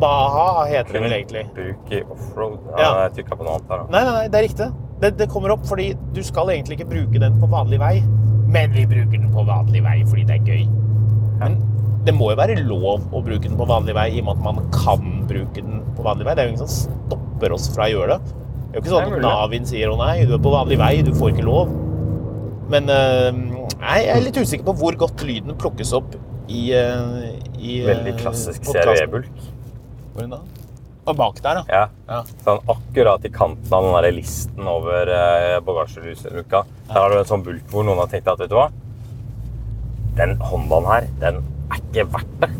Baha 0.00 0.64
heter 0.66 0.96
det 0.96 1.02
vel 1.04 1.14
egentlig. 1.14 1.44
Bruk 1.54 1.92
i 1.94 2.00
offroad. 2.10 2.58
Ja, 2.72 2.80
Ja. 2.82 2.90
Jeg 3.04 3.12
trykka 3.20 3.38
på 3.38 3.46
noe 3.46 3.54
annet 3.58 3.68
der. 3.70 3.84
Nei, 3.94 4.02
nei, 4.04 4.12
nei, 4.16 4.26
det 4.32 4.40
er 4.40 4.46
riktig. 4.48 4.68
Det, 5.00 5.10
det 5.20 5.28
kommer 5.32 5.54
opp 5.54 5.62
fordi 5.68 5.92
du 6.16 6.20
skal 6.26 6.50
egentlig 6.52 6.80
ikke 6.80 6.88
bruke 6.90 7.22
den 7.22 7.38
på 7.40 7.48
vanlig 7.54 7.78
vei. 7.80 7.94
Men 8.50 8.72
vi 8.74 8.84
bruker 8.90 9.14
den 9.20 9.30
på 9.32 9.46
vanlig 9.46 9.84
vei 9.86 9.98
fordi 10.10 10.24
det 10.26 10.40
er 10.40 10.50
gøy. 10.50 10.66
Men 11.40 11.60
det 12.04 12.14
må 12.16 12.32
jo 12.32 12.36
være 12.40 12.58
lov 12.66 13.06
å 13.14 13.22
bruke 13.22 13.46
den 13.46 13.56
på 13.60 13.68
vanlig 13.70 13.94
vei 13.94 14.08
i 14.16 14.20
og 14.24 14.26
med 14.26 14.40
at 14.40 14.44
man 14.48 14.70
kan 14.74 15.06
bruke 15.30 15.62
den 15.62 15.84
på 15.96 16.02
vanlig 16.06 16.26
vei. 16.26 16.34
Det 16.34 16.42
er 16.42 16.50
jo 16.50 16.56
ingen 16.56 16.66
som 16.66 16.90
stopper 17.06 17.54
oss 17.56 17.70
fra 17.74 17.86
å 17.86 17.92
gjøre 17.94 18.16
det. 18.18 18.36
Det 18.70 18.78
er 18.78 18.80
jo 18.80 18.82
ikke 18.84 18.92
sånn 18.94 19.14
at. 19.16 19.22
Navin 19.24 19.64
sier 19.66 19.90
'Å 19.90 19.96
nei, 19.98 20.24
du 20.26 20.34
er 20.36 20.42
på 20.42 20.52
vanlig 20.54 20.78
vei, 20.78 20.92
du 21.02 21.10
får 21.12 21.32
ikke 21.34 21.46
lov'. 21.46 21.72
Men 22.70 22.88
eh, 22.88 23.40
jeg 23.80 24.06
er 24.14 24.20
litt 24.22 24.36
usikker 24.38 24.64
på 24.68 24.76
hvor 24.78 24.96
godt 24.98 25.24
lyden 25.26 25.56
plukkes 25.58 25.90
opp 25.96 26.14
i, 26.46 26.70
eh, 26.70 27.34
i 27.58 27.80
eh, 27.80 27.88
Veldig 27.88 28.14
klassisk. 28.20 28.62
CRV-bulk. 28.62 29.30
Hvor 30.14 30.30
da? 30.30 30.38
Og 31.10 31.16
bak 31.16 31.40
der, 31.42 31.58
da. 31.58 31.64
Ja. 31.66 31.84
Ja. 32.06 32.20
Sånn 32.44 32.60
akkurat 32.70 33.24
i 33.26 33.30
kanten 33.34 33.72
av 33.74 33.86
den 33.88 33.96
der 34.04 34.14
listen 34.14 34.68
over 34.70 35.10
eh, 35.10 35.56
bagasjeluka. 35.66 36.62
Der 36.92 36.94
har 37.00 37.10
du 37.10 37.18
en 37.18 37.30
sånn 37.30 37.42
bulk 37.46 37.66
hvor 37.72 37.86
noen 37.86 37.98
har 38.02 38.10
tenkt 38.12 38.28
at 38.30 38.38
vet 38.38 38.52
du 38.52 38.58
hva? 38.58 38.68
Den 40.18 40.36
Hondaen 40.50 40.86
her, 40.90 41.08
den 41.22 41.40
er 41.70 41.80
ikke 41.80 42.06
verdt 42.12 42.36
det. 42.44 42.50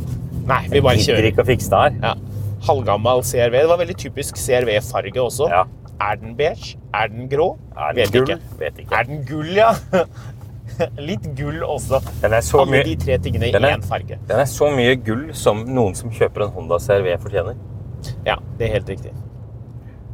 Nei, 0.49 0.63
vi 0.73 0.81
bare 0.83 0.97
Jeg 0.99 1.07
gidder 1.07 1.29
ikke 1.31 1.45
å 1.45 1.51
fikse 1.51 1.71
det 1.71 1.83
her. 1.85 1.99
Ja. 2.03 2.15
Halvgammal 2.67 3.23
CRV. 3.23 3.55
Det 3.61 3.69
var 3.71 3.79
veldig 3.81 3.97
typisk 4.01 4.41
CRV-farge 4.41 5.23
også. 5.23 5.51
Ja. 5.53 5.63
Er 6.01 6.15
den 6.17 6.37
beige? 6.37 6.79
Er 6.95 7.07
den 7.13 7.29
grå? 7.29 7.57
Er 7.77 7.93
den 7.93 7.97
Vet 8.05 8.13
gull? 8.13 8.31
ikke. 8.31 8.39
Vet 8.59 8.79
ikke. 8.85 8.95
Er 8.97 9.03
den 9.05 9.25
gull, 9.29 9.51
ja? 9.57 9.73
Litt 11.11 11.27
gull 11.37 11.63
også. 11.67 11.99
Den 12.23 12.33
er 12.33 12.41
så 12.47 12.59
Alle 12.63 12.81
de 12.87 12.95
tre 12.97 13.19
tingene 13.21 13.47
i 13.51 13.53
er- 13.53 13.75
én 13.77 13.83
farge. 13.85 14.17
Den 14.29 14.39
er 14.41 14.45
så 14.49 14.71
mye 14.73 14.95
gull 15.05 15.27
som 15.37 15.65
noen 15.69 15.95
som 15.99 16.11
kjøper 16.11 16.43
en 16.47 16.51
Honda 16.57 16.79
CRV 16.81 17.19
fortjener. 17.21 17.55
Ja, 18.25 18.37
det 18.59 18.67
er 18.69 18.73
helt 18.79 18.89
riktig. 18.89 19.13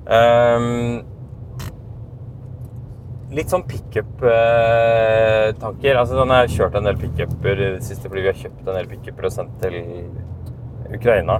Um, 0.07 1.03
litt 3.35 3.51
sånn 3.51 3.65
pickup-tanker. 3.67 5.97
altså, 5.99 6.15
sånn, 6.19 6.31
jeg 6.35 6.43
har 6.43 6.55
kjørt 6.57 6.75
en 6.81 6.87
del 6.89 6.99
pickuper 7.01 7.55
i 7.61 7.69
det 7.77 7.85
siste 7.87 8.07
fordi 8.09 8.23
vi 8.27 8.31
har 8.33 8.41
kjøpt 8.43 8.63
en 8.67 8.77
del 8.81 8.89
pickuper 8.91 9.23
og 9.29 9.33
sendt 9.35 9.53
til 9.63 9.75
Ukraina. 10.99 11.37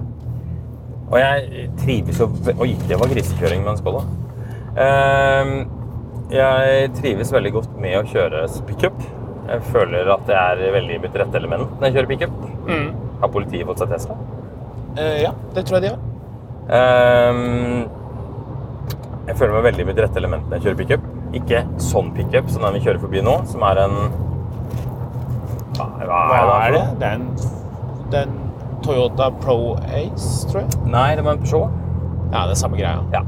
Og 1.07 1.17
jeg 1.23 1.39
trives 1.79 2.19
jo 2.19 2.27
Oi, 2.59 2.73
det 2.91 2.97
var 2.99 3.07
grisekjøring 3.13 3.61
med 3.63 3.71
en 3.77 3.81
Skoda. 3.83 4.01
Ehm, 4.03 4.26
jeg 4.77 6.91
trives 6.99 7.31
veldig 7.33 7.53
godt 7.55 7.73
med 7.81 7.95
å 8.01 8.03
kjøre 8.11 8.39
pickup. 8.69 8.99
Jeg 9.47 9.63
føler 9.71 10.05
at 10.11 10.27
jeg 10.29 10.67
er 10.67 10.75
veldig 10.75 10.95
i 10.97 11.03
mitt 11.05 11.17
rette 11.17 11.37
element 11.39 11.69
når 11.79 11.85
jeg 11.89 11.95
kjører 11.97 12.11
pickup. 12.11 12.35
Har 13.23 13.31
politiet 13.33 13.67
fått 13.69 13.81
seg 13.83 13.89
Tesla? 13.95 14.15
Uh, 14.97 15.19
ja, 15.23 15.33
det 15.55 15.63
tror 15.69 15.77
jeg 15.79 15.85
de 15.87 15.93
har. 15.95 16.01
Um, 16.67 17.85
jeg 19.27 19.35
føler 19.39 19.53
meg 19.55 19.67
veldig 19.69 19.83
i 19.85 19.89
mitt 19.91 20.01
rette 20.03 20.19
element 20.21 20.45
når 20.49 20.55
jeg 20.59 20.65
kjører 20.67 20.81
pickup. 20.83 21.03
Ikke 21.37 21.59
sånn 21.83 22.09
pickup 22.17 22.47
som 22.53 22.61
den 22.67 22.77
vi 22.79 22.85
kjører 22.87 23.03
forbi 23.03 23.21
nå, 23.25 23.35
som 23.51 23.61
er 23.69 23.77
en 23.87 23.97
hva 25.77 25.87
Hva 26.09 26.57
er 26.65 26.71
det? 26.73 26.85
Det 27.01 27.07
er 27.07 27.15
en, 27.19 27.27
det 28.13 28.19
er 28.23 28.27
en 28.31 28.37
Toyota 28.85 29.27
Pro 29.43 29.59
Ace, 29.85 30.29
tror 30.49 30.61
jeg. 30.63 30.69
Nei, 30.89 31.11
det 31.19 31.25
var 31.27 31.33
en 31.37 31.43
Peugeot. 31.43 31.71
Ja, 32.33 32.41
det 32.47 32.53
er 32.55 32.61
samme 32.63 32.77
greia. 32.81 33.01
Ja. 33.13 33.23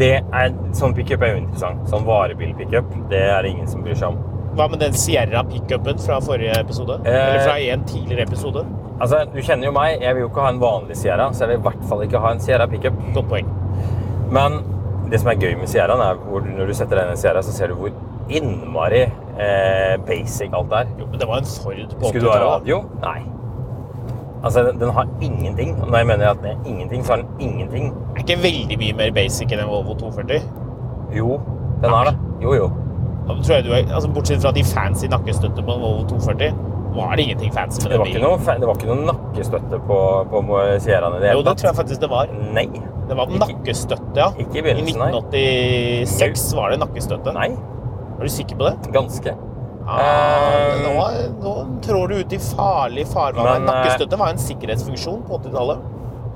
Det 0.00 0.12
er, 0.20 0.56
sånn 0.76 0.94
pickup 0.96 1.22
er 1.24 1.34
jo 1.34 1.42
interessant. 1.42 1.86
Sånn 1.90 2.04
varebil-pickup, 2.06 2.90
det 3.10 3.22
er 3.30 3.46
det 3.46 3.54
ingen 3.54 3.68
som 3.70 3.84
bryr 3.84 3.96
seg 3.96 4.12
om. 4.12 4.18
Hva 4.56 4.68
med 4.72 4.80
den 4.80 4.96
Sierra-pickupen 4.96 5.98
fra 6.00 6.18
forrige 6.24 6.56
episode? 6.60 6.98
Eh. 7.04 7.16
Eller 7.16 7.44
fra 7.44 7.58
en 7.60 7.84
tidligere 7.88 8.24
episode? 8.28 8.64
Altså, 9.00 9.24
Du 9.32 9.40
kjenner 9.42 9.68
jo 9.68 9.74
meg. 9.76 10.00
Jeg 10.00 10.16
vil 10.16 10.24
jo 10.24 10.30
ikke 10.30 10.46
ha 10.46 10.52
en 10.54 10.60
vanlig 10.62 10.96
Sierra, 10.96 11.28
så 11.32 11.44
jeg 11.44 11.54
vil 11.54 11.60
i 11.60 11.66
hvert 11.68 11.84
fall 11.90 12.04
ikke 12.06 12.22
ha 12.24 12.32
en 12.32 12.40
Sierra 12.40 12.66
pickup. 12.72 12.96
Godt 13.14 13.28
poeng. 13.32 13.50
Men 14.32 14.60
det 15.10 15.20
som 15.22 15.30
er 15.30 15.40
gøy 15.40 15.54
med 15.60 15.68
Sierraen, 15.70 16.00
er 16.02 16.20
hvor 16.24 16.44
når 16.44 16.72
du 16.72 16.74
setter 16.76 16.98
deg 16.98 17.08
inn 17.08 17.18
i 17.18 17.20
Sierra, 17.20 17.44
så 17.44 17.52
ser 17.54 17.72
du 17.72 17.76
hvor 17.78 17.92
innmari 18.32 19.04
eh, 19.38 19.96
basic 20.08 20.56
alt 20.56 20.72
er. 20.74 20.88
Jo, 20.98 21.08
men 21.10 21.20
det 21.20 21.28
var 21.28 21.42
en 21.42 21.50
Ford 21.52 21.96
på 22.00 22.10
Skulle 22.10 22.24
du 22.24 22.32
ha 22.32 22.40
radio? 22.42 22.80
Nei. 23.04 23.20
Altså, 24.42 24.62
den, 24.66 24.80
den 24.80 24.90
har 24.96 25.06
ingenting. 25.20 25.76
Og 25.82 25.90
når 25.90 25.98
jeg 25.98 26.06
mener 26.06 26.28
at 26.30 26.42
den 26.42 26.50
er 26.52 26.66
ingenting, 26.72 27.04
så 27.04 27.14
har 27.14 27.22
den 27.22 27.40
ingenting. 27.40 27.92
Ikke 28.26 28.40
veldig 28.42 28.76
mye 28.80 28.94
mer 28.98 29.12
basic 29.14 29.52
enn 29.54 29.60
en 29.62 29.68
Volvo 29.70 29.94
240. 29.94 30.42
Jo, 31.14 31.36
den 31.82 31.92
er 31.94 32.08
det. 32.10 32.14
Jo, 32.42 32.54
jo. 32.58 32.66
Er, 33.26 33.68
altså 33.94 34.08
Bortsett 34.14 34.42
fra 34.42 34.50
de 34.54 34.62
fancy 34.66 35.06
nakkestøtte 35.10 35.62
på 35.62 35.76
en 35.76 35.80
Volvo 35.82 36.02
240, 36.10 36.58
var 36.96 37.14
det 37.18 37.26
ingenting 37.26 37.52
fancy 37.54 37.82
med 37.84 37.92
den 37.94 38.02
bilen. 38.06 38.22
noe, 38.22 38.38
det 38.38 38.66
var 38.66 38.74
ikke 38.78 38.90
noe 38.90 39.06
nakkestøtte 39.12 39.80
på, 39.86 39.98
på 40.32 40.60
Sierraen 40.82 41.16
i 41.18 41.22
det 41.22 41.32
Jo, 41.36 41.42
det 41.46 41.56
tror 41.60 41.70
jeg 41.70 41.78
faktisk 41.80 42.00
det 42.02 42.10
var. 42.10 42.30
Nei. 42.56 42.66
Det 43.06 43.14
var 43.14 43.30
Ikke- 43.30 43.42
nakkestøtte, 43.44 44.16
ja. 44.18 44.28
ikke 44.42 44.58
i 44.58 44.62
begynnelsen, 44.66 44.98
nei. 44.98 45.10
1986 45.14 46.46
var 46.58 46.70
det 46.74 46.80
nakkestøtte. 46.82 47.34
Nei. 47.36 47.50
Er 48.16 48.22
du 48.24 48.32
sikker 48.32 48.56
på 48.58 48.66
det? 48.70 48.92
Ganske. 48.94 49.34
Ah, 49.86 50.42
Eh, 50.66 50.80
nå, 50.82 50.94
nå 51.44 51.52
trår 51.84 52.08
du 52.10 52.14
ut 52.24 52.32
i 52.34 52.38
farlig 52.42 53.04
farvann. 53.06 53.62
Eh, 53.62 53.66
Nakkestøtte 53.68 54.18
var 54.18 54.32
en 54.32 54.40
sikkerhetsfunksjon 54.42 55.20
på 55.28 55.38
80-tallet. 55.38 55.78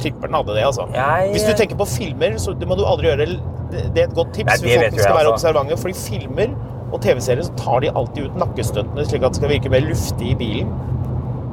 Tripperen 0.00 0.34
hadde 0.38 0.54
det, 0.56 0.64
altså. 0.64 0.86
Jeg- 0.94 1.30
Hvis 1.34 1.44
du 1.46 1.52
tenker 1.58 1.76
på 1.76 1.86
filmer, 1.88 2.36
så 2.40 2.54
det 2.58 2.68
må 2.68 2.76
du 2.78 2.84
aldri 2.88 3.10
gjøre. 3.10 3.26
Det 3.70 3.82
det 3.94 4.02
er 4.02 4.08
et 4.08 4.14
godt 4.16 4.32
tips. 4.34 4.46
Nei, 4.50 4.56
folk 4.56 4.70
skal 4.70 4.90
jeg, 4.90 5.14
være 5.14 5.18
altså. 5.18 5.34
observante. 5.36 5.76
fordi 5.78 5.94
filmer 5.94 6.54
og 6.92 7.00
TV-serier 7.04 7.44
så 7.46 7.52
tar 7.56 7.80
de 7.84 7.90
alltid 7.94 8.24
ut 8.26 8.38
nakkestøttene 8.40 9.04
slik 9.06 9.22
at 9.22 9.30
det 9.30 9.36
skal 9.38 9.48
virke 9.52 9.70
mer 9.70 9.84
luftig 9.86 10.32
i 10.32 10.34
bilen. 10.34 10.72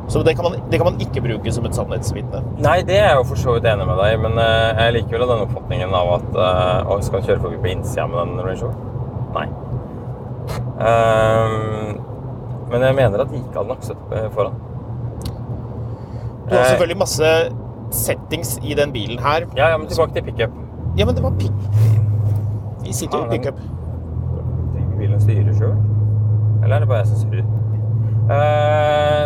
Så 0.10 0.24
det 0.24 0.34
kan 0.40 0.46
man, 0.48 0.56
det 0.72 0.80
kan 0.80 0.88
man 0.88 1.00
ikke 1.04 1.22
bruke 1.22 1.52
som 1.52 1.66
et 1.68 1.76
sannhetsvitne. 1.76 2.40
Nei, 2.64 2.78
det 2.88 2.96
er 2.96 3.10
jeg 3.10 3.16
jo 3.20 3.24
for 3.28 3.36
så 3.36 3.54
vidt 3.58 3.66
enig 3.68 3.86
med 3.86 3.98
deg 4.00 4.20
men 4.24 4.40
uh, 4.40 4.72
jeg 4.80 4.94
liker 4.96 5.20
vel 5.20 5.28
den 5.28 5.44
oppfatningen 5.46 5.94
av 5.94 6.14
at 6.16 6.30
uh, 6.40 6.92
å, 6.96 6.98
Skal 7.04 7.20
han 7.20 7.28
kjøre 7.28 7.42
forbi 7.44 7.58
på 7.62 7.72
innsida 7.76 8.08
med 8.08 8.18
den 8.24 8.46
Range 8.48 8.62
Rover? 8.64 8.78
Nei. 9.36 9.48
Um, 10.80 12.00
men 12.72 12.82
jeg 12.88 12.96
mener 12.98 13.24
at 13.24 13.30
de 13.32 13.40
ikke 13.42 13.60
hadde 13.60 13.72
nakkestøtte 13.74 14.24
foran. 14.36 14.58
Du 16.48 16.56
har 16.56 16.62
Eh, 16.64 16.70
selvfølgelig 16.72 16.98
masse 16.98 17.32
settings 17.96 18.58
i 18.64 18.76
den 18.78 18.94
bilen 18.96 19.20
her. 19.24 19.48
Ja, 19.58 19.70
ja, 19.74 19.78
men 19.78 19.88
tilbake 19.88 20.18
til 20.18 20.28
pickup. 20.30 20.56
Ja, 20.98 21.06
men 21.06 21.16
det 21.16 21.24
var 21.24 21.36
pick... 21.40 21.52
Vi 22.84 22.94
sitter 22.96 23.20
jo 23.20 23.26
i 23.28 23.38
pickup. 23.38 23.60
Trenger 24.74 24.98
bilen 25.00 25.22
styrer 25.22 25.54
sjøl? 25.58 25.76
Eller 26.64 26.76
er 26.78 26.84
det 26.84 26.90
bare 26.90 27.04
jeg 27.04 27.12
som 27.12 27.22
styrer? 27.22 27.46
Uh, 28.28 29.26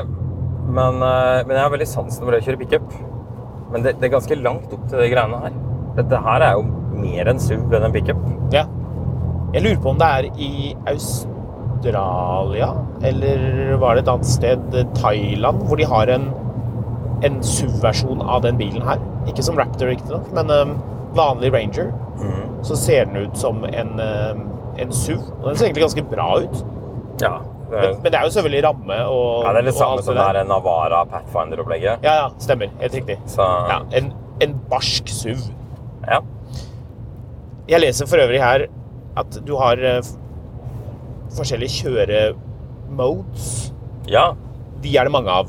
men, 0.72 1.02
uh, 1.02 1.40
men 1.46 1.56
jeg 1.56 1.64
har 1.64 1.74
veldig 1.74 1.90
sansen 1.90 2.26
for 2.26 2.34
det 2.34 2.42
å 2.42 2.48
kjøre 2.50 2.62
pickup. 2.62 2.94
Men 3.72 3.86
det, 3.86 3.96
det 4.02 4.10
er 4.10 4.16
ganske 4.18 4.38
langt 4.42 4.74
opp 4.76 4.86
til 4.92 5.02
de 5.02 5.10
greiene 5.14 5.42
her. 5.46 5.58
Dette 5.98 6.22
her 6.26 6.46
er 6.46 6.58
jo 6.58 6.68
mer 7.02 7.32
en 7.32 7.42
SUV 7.42 7.74
enn 7.78 7.88
en 7.88 7.96
pickup. 7.96 8.22
Ja. 8.54 8.66
Jeg 9.52 9.66
lurer 9.66 9.82
på 9.84 9.92
om 9.92 10.00
det 10.00 10.08
er 10.08 10.28
i 10.40 10.52
Australia, 10.88 12.70
eller 13.08 13.74
var 13.82 13.98
det 13.98 14.06
et 14.06 14.12
annet 14.14 14.30
sted, 14.30 14.78
Thailand, 14.96 15.66
hvor 15.68 15.80
de 15.80 15.88
har 15.92 16.12
en, 16.14 16.30
en 17.24 17.40
SUV-versjon 17.46 18.22
av 18.22 18.42
den 18.46 18.58
bilen 18.58 18.82
her. 18.88 19.00
Ikke 19.30 19.44
som 19.46 19.58
Raptor, 19.60 19.88
riktignok, 19.92 20.28
men 20.34 20.50
um, 20.52 20.76
vanlig 21.18 21.52
Ranger. 21.54 21.92
Så 22.66 22.76
ser 22.78 23.06
den 23.10 23.18
ut 23.26 23.38
som 23.38 23.64
en, 23.66 23.96
um, 24.00 24.44
en 24.78 24.92
SUV. 24.94 25.20
Og 25.42 25.48
den 25.50 25.58
ser 25.58 25.66
egentlig 25.70 25.84
ganske 25.88 26.04
bra 26.12 26.28
ut. 26.44 26.62
Ja. 27.22 27.40
Det 27.72 27.78
Men, 27.80 27.86
er, 27.86 27.94
men 28.04 28.12
det 28.12 28.18
er 28.20 28.24
jo 28.28 28.32
selvfølgelig 28.36 28.64
ramme 28.66 28.96
og 29.08 29.46
ja, 29.46 29.52
det 29.56 29.60
er 29.62 29.66
litt 29.70 29.78
samme 29.78 30.02
som 30.04 30.16
det 30.18 30.24
det 30.36 30.40
er 30.42 30.48
Navara 30.50 31.06
Pathfinder-opplegget. 31.08 32.04
Ja, 32.04 32.16
ja, 32.20 32.26
stemmer. 32.44 32.68
Helt 32.82 32.98
riktig. 32.98 33.16
Så 33.32 33.46
Ja, 33.70 33.78
en, 33.96 34.10
en 34.44 34.56
barsk 34.70 35.08
SUV. 35.08 35.40
ja. 36.10 36.20
Jeg 37.72 37.80
leser 37.86 38.10
for 38.12 38.20
øvrig 38.20 38.42
her 38.44 38.66
at 39.22 39.38
du 39.48 39.54
har 39.56 39.80
eh, 39.80 40.02
forskjellige 41.38 41.72
kjøremodes. 41.80 43.74
ja. 44.12 44.32
De 44.84 44.96
er 44.98 45.04
det 45.06 45.12
mange 45.14 45.30
av. 45.30 45.46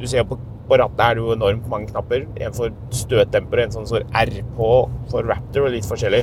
Du 0.00 0.06
ser 0.08 0.22
jo 0.22 0.30
på, 0.32 0.38
på 0.72 0.78
rattet 0.80 1.02
er 1.04 1.18
det 1.18 1.22
jo 1.26 1.34
enormt 1.36 1.66
mange 1.68 1.90
knapper. 1.92 2.24
En 2.40 2.54
for 2.56 2.72
støtdemper, 2.96 3.60
en 3.66 3.74
sånn 3.76 3.88
står 3.90 4.06
R 4.16 4.32
på 4.56 4.70
for 5.12 5.28
Raptor, 5.28 5.66
og 5.68 5.74
litt 5.76 5.84
forskjellig. 5.88 6.22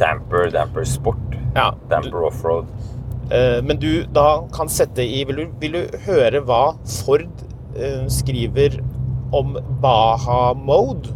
Damper, 0.00 0.48
damper 0.54 0.86
sport. 0.88 1.36
Ja, 1.54 1.70
Damper 1.90 2.24
offroad. 2.30 2.70
eh, 3.30 3.60
men 3.62 3.76
du 3.82 4.04
da 4.16 4.46
kan 4.54 4.68
sette 4.72 5.04
i 5.04 5.24
Vil 5.28 5.36
du, 5.36 5.46
vil 5.60 5.72
du 5.76 5.98
høre 6.06 6.40
hva 6.46 6.74
Ford 6.88 7.26
eh, 7.76 8.06
skriver 8.08 8.78
om 9.36 9.58
Baha-mode? 9.82 11.12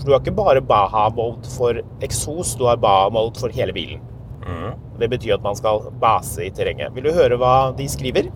For 0.00 0.06
du 0.08 0.12
har 0.14 0.22
ikke 0.22 0.36
bare 0.38 0.62
Baha-mode 0.64 1.50
for 1.56 1.82
eksos, 2.06 2.54
du 2.56 2.64
har 2.70 2.78
Baha-mode 2.80 3.36
for 3.40 3.52
hele 3.52 3.74
bilen. 3.76 4.00
Mm. 4.46 4.72
Det 5.00 5.10
betyr 5.12 5.34
at 5.36 5.42
man 5.44 5.56
skal 5.58 5.90
base 6.00 6.44
i 6.46 6.50
terrenget. 6.54 6.94
Vil 6.96 7.04
du 7.08 7.12
høre 7.16 7.36
hva 7.40 7.72
de 7.76 7.88
skriver? 7.88 8.30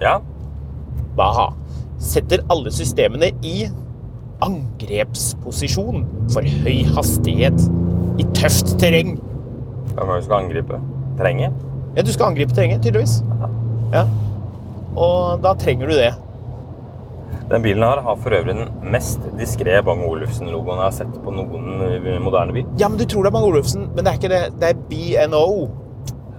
Ja. 0.00 0.18
Baha 1.16 1.52
setter 2.02 2.42
alle 2.52 2.72
systemene 2.74 3.30
i 3.46 3.68
angrepsposisjon 4.44 6.04
for 6.32 6.46
høy 6.64 6.82
hastighet 6.96 7.66
i 8.20 8.26
tøft 8.36 8.74
terreng. 8.80 9.16
Hva 9.94 10.04
er 10.04 10.10
det 10.10 10.24
du 10.24 10.28
skal 10.28 10.40
angripe? 10.42 10.80
Terrenget? 11.18 11.64
Ja, 11.94 12.02
du 12.02 12.12
skal 12.12 12.32
angripe 12.32 12.54
terrenget, 12.54 12.82
tydeligvis. 12.82 13.20
Ja. 13.94 14.04
Og 14.98 15.42
da 15.42 15.54
trenger 15.58 15.90
du 15.90 15.94
det. 15.98 16.12
Den 17.50 17.62
bilen 17.62 17.84
her 17.84 18.00
har 18.02 18.16
for 18.16 18.34
øvrig 18.34 18.54
den 18.56 18.92
mest 18.92 19.22
diskré 19.38 19.76
Bang 19.84 20.00
Olufsen-logoen 20.06 20.80
jeg 20.80 20.86
har 20.86 20.94
sett 20.96 21.16
på 21.24 21.32
noen 21.34 21.82
eh, 21.84 22.14
moderne 22.22 22.54
bil. 22.56 22.68
Ja, 22.80 22.88
men 22.88 22.98
du 22.98 23.04
tror 23.04 23.26
det 23.26 23.30
er 23.30 23.36
Bang 23.36 23.48
Olufsen, 23.50 23.88
men 23.94 24.00
det 24.06 24.12
er 24.12 24.20
ikke 24.20 24.32
det. 24.32 24.44
Det 24.62 24.70
er 24.70 24.80
BNO. 24.90 25.48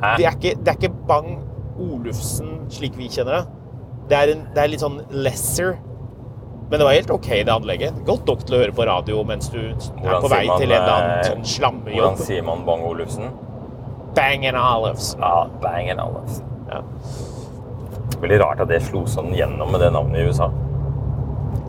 Det 0.02 0.26
er 0.26 0.34
ikke, 0.34 0.56
det 0.60 0.72
er 0.72 0.80
ikke 0.80 0.96
Bang 1.08 1.30
Olufsen 1.80 2.58
slik 2.74 2.98
vi 2.98 3.10
kjenner 3.12 3.38
det. 3.38 3.55
Det 4.10 4.18
er, 4.18 4.32
en, 4.36 4.46
det 4.54 4.62
er 4.62 4.70
litt 4.70 4.84
sånn 4.84 5.00
lesser. 5.10 5.76
Men 6.70 6.82
det 6.82 6.86
var 6.88 6.96
helt 6.98 7.12
ok, 7.14 7.30
det 7.46 7.54
anlegget. 7.54 7.98
Godt 8.06 8.30
nok 8.30 8.46
til 8.46 8.58
å 8.58 8.62
høre 8.64 8.74
på 8.76 8.86
radio 8.90 9.22
mens 9.28 9.52
du 9.54 9.60
er 9.62 9.76
Hvordan 9.76 10.22
på 10.24 10.32
vei 10.34 10.44
man, 10.50 10.62
til 10.62 10.74
en 10.74 10.88
annen 10.90 11.12
eh, 11.14 11.46
sånn 11.46 11.82
Hvordan 11.86 12.20
sier 12.22 12.46
man 12.46 12.66
Bang 12.66 12.86
Olufsen? 12.86 13.30
Bang 14.16 14.46
and 14.50 14.58
Olives. 14.58 15.14
Ja, 15.20 15.48
Bang 15.62 15.92
Olufsen. 16.02 16.52
Ja. 16.72 16.82
Veldig 18.22 18.40
rart 18.42 18.62
at 18.64 18.72
det 18.72 18.82
slo 18.86 19.04
sånn 19.10 19.34
gjennom 19.36 19.74
med 19.74 19.84
det 19.84 19.92
navnet 19.94 20.22
i 20.22 20.30
USA. 20.30 20.50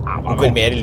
Det 0.06 0.20
var 0.24 0.38
vel 0.40 0.54
mer 0.54 0.76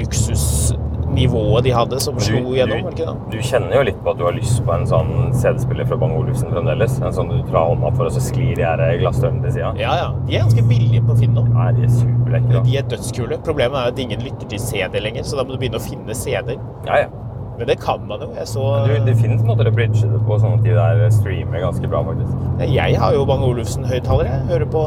luksusnivået 1.14 1.64
de 1.64 1.72
hadde 1.72 2.00
som 2.00 2.20
slo 2.20 2.54
gjennom, 2.54 2.90
Du, 2.96 3.38
du 3.38 3.42
kjenner 3.42 3.76
jo 3.78 3.84
litt 3.84 4.00
på 4.04 4.12
at 4.12 4.18
du 4.18 4.24
har 4.26 4.34
lyst 4.34 4.64
på 4.66 4.74
en 4.74 4.86
sånn 4.86 5.34
CD-spiller 5.34 5.86
fra 5.86 5.98
Bang 5.98 6.16
Olufsen 6.18 6.52
fremdeles. 6.52 7.00
En 7.02 7.14
sånn 7.14 7.30
du 7.30 7.42
drar 7.50 7.70
hånda 7.70 7.92
for, 7.96 8.06
og 8.06 8.12
så 8.12 8.22
sklir 8.22 8.56
de 8.56 8.64
her 8.64 8.98
glassdørene 9.00 9.44
til 9.44 9.54
sida. 9.54 9.74
Ja, 9.80 9.96
ja. 9.96 10.10
De 10.28 10.36
er 10.36 10.44
ganske 10.46 10.64
billige 10.68 11.04
på 11.06 11.16
Finn 11.20 11.34
nå. 11.34 11.46
Nei, 11.54 11.72
de 11.78 11.86
er 11.88 11.94
superlekre. 11.94 12.64
De 12.66 12.78
er 12.78 12.88
dødskule. 12.90 13.40
Problemet 13.46 13.80
er 13.80 13.94
at 13.94 14.00
ingen 14.00 14.24
lytter 14.24 14.50
til 14.50 14.60
CD 14.60 15.00
lenger, 15.04 15.24
så 15.24 15.40
da 15.40 15.46
må 15.46 15.54
du 15.56 15.62
begynne 15.62 15.82
å 15.82 15.86
finne 15.86 16.18
CD-er. 16.18 16.60
Ja, 16.88 17.04
ja. 17.06 17.12
Men 17.54 17.68
det 17.70 17.78
kan 17.84 18.02
man 18.10 18.20
jo. 18.20 18.32
Jeg 18.34 18.48
så 18.50 18.62
Du, 18.88 18.94
det 19.06 19.14
finnes 19.20 19.44
måter 19.46 19.70
å 19.70 19.74
bridge 19.74 20.08
det 20.10 20.22
på, 20.26 20.40
sånn 20.42 20.58
at 20.58 20.64
de 20.66 20.74
der 20.74 21.04
streamer 21.14 21.62
ganske 21.62 21.90
bra, 21.90 22.02
faktisk. 22.08 22.34
Jeg 22.66 22.98
har 22.98 23.14
jo 23.14 23.26
Bang 23.30 23.46
Olufsen-høyttalere. 23.46 24.40
Jeg 24.40 24.50
Hører 24.50 24.72
på 24.74 24.86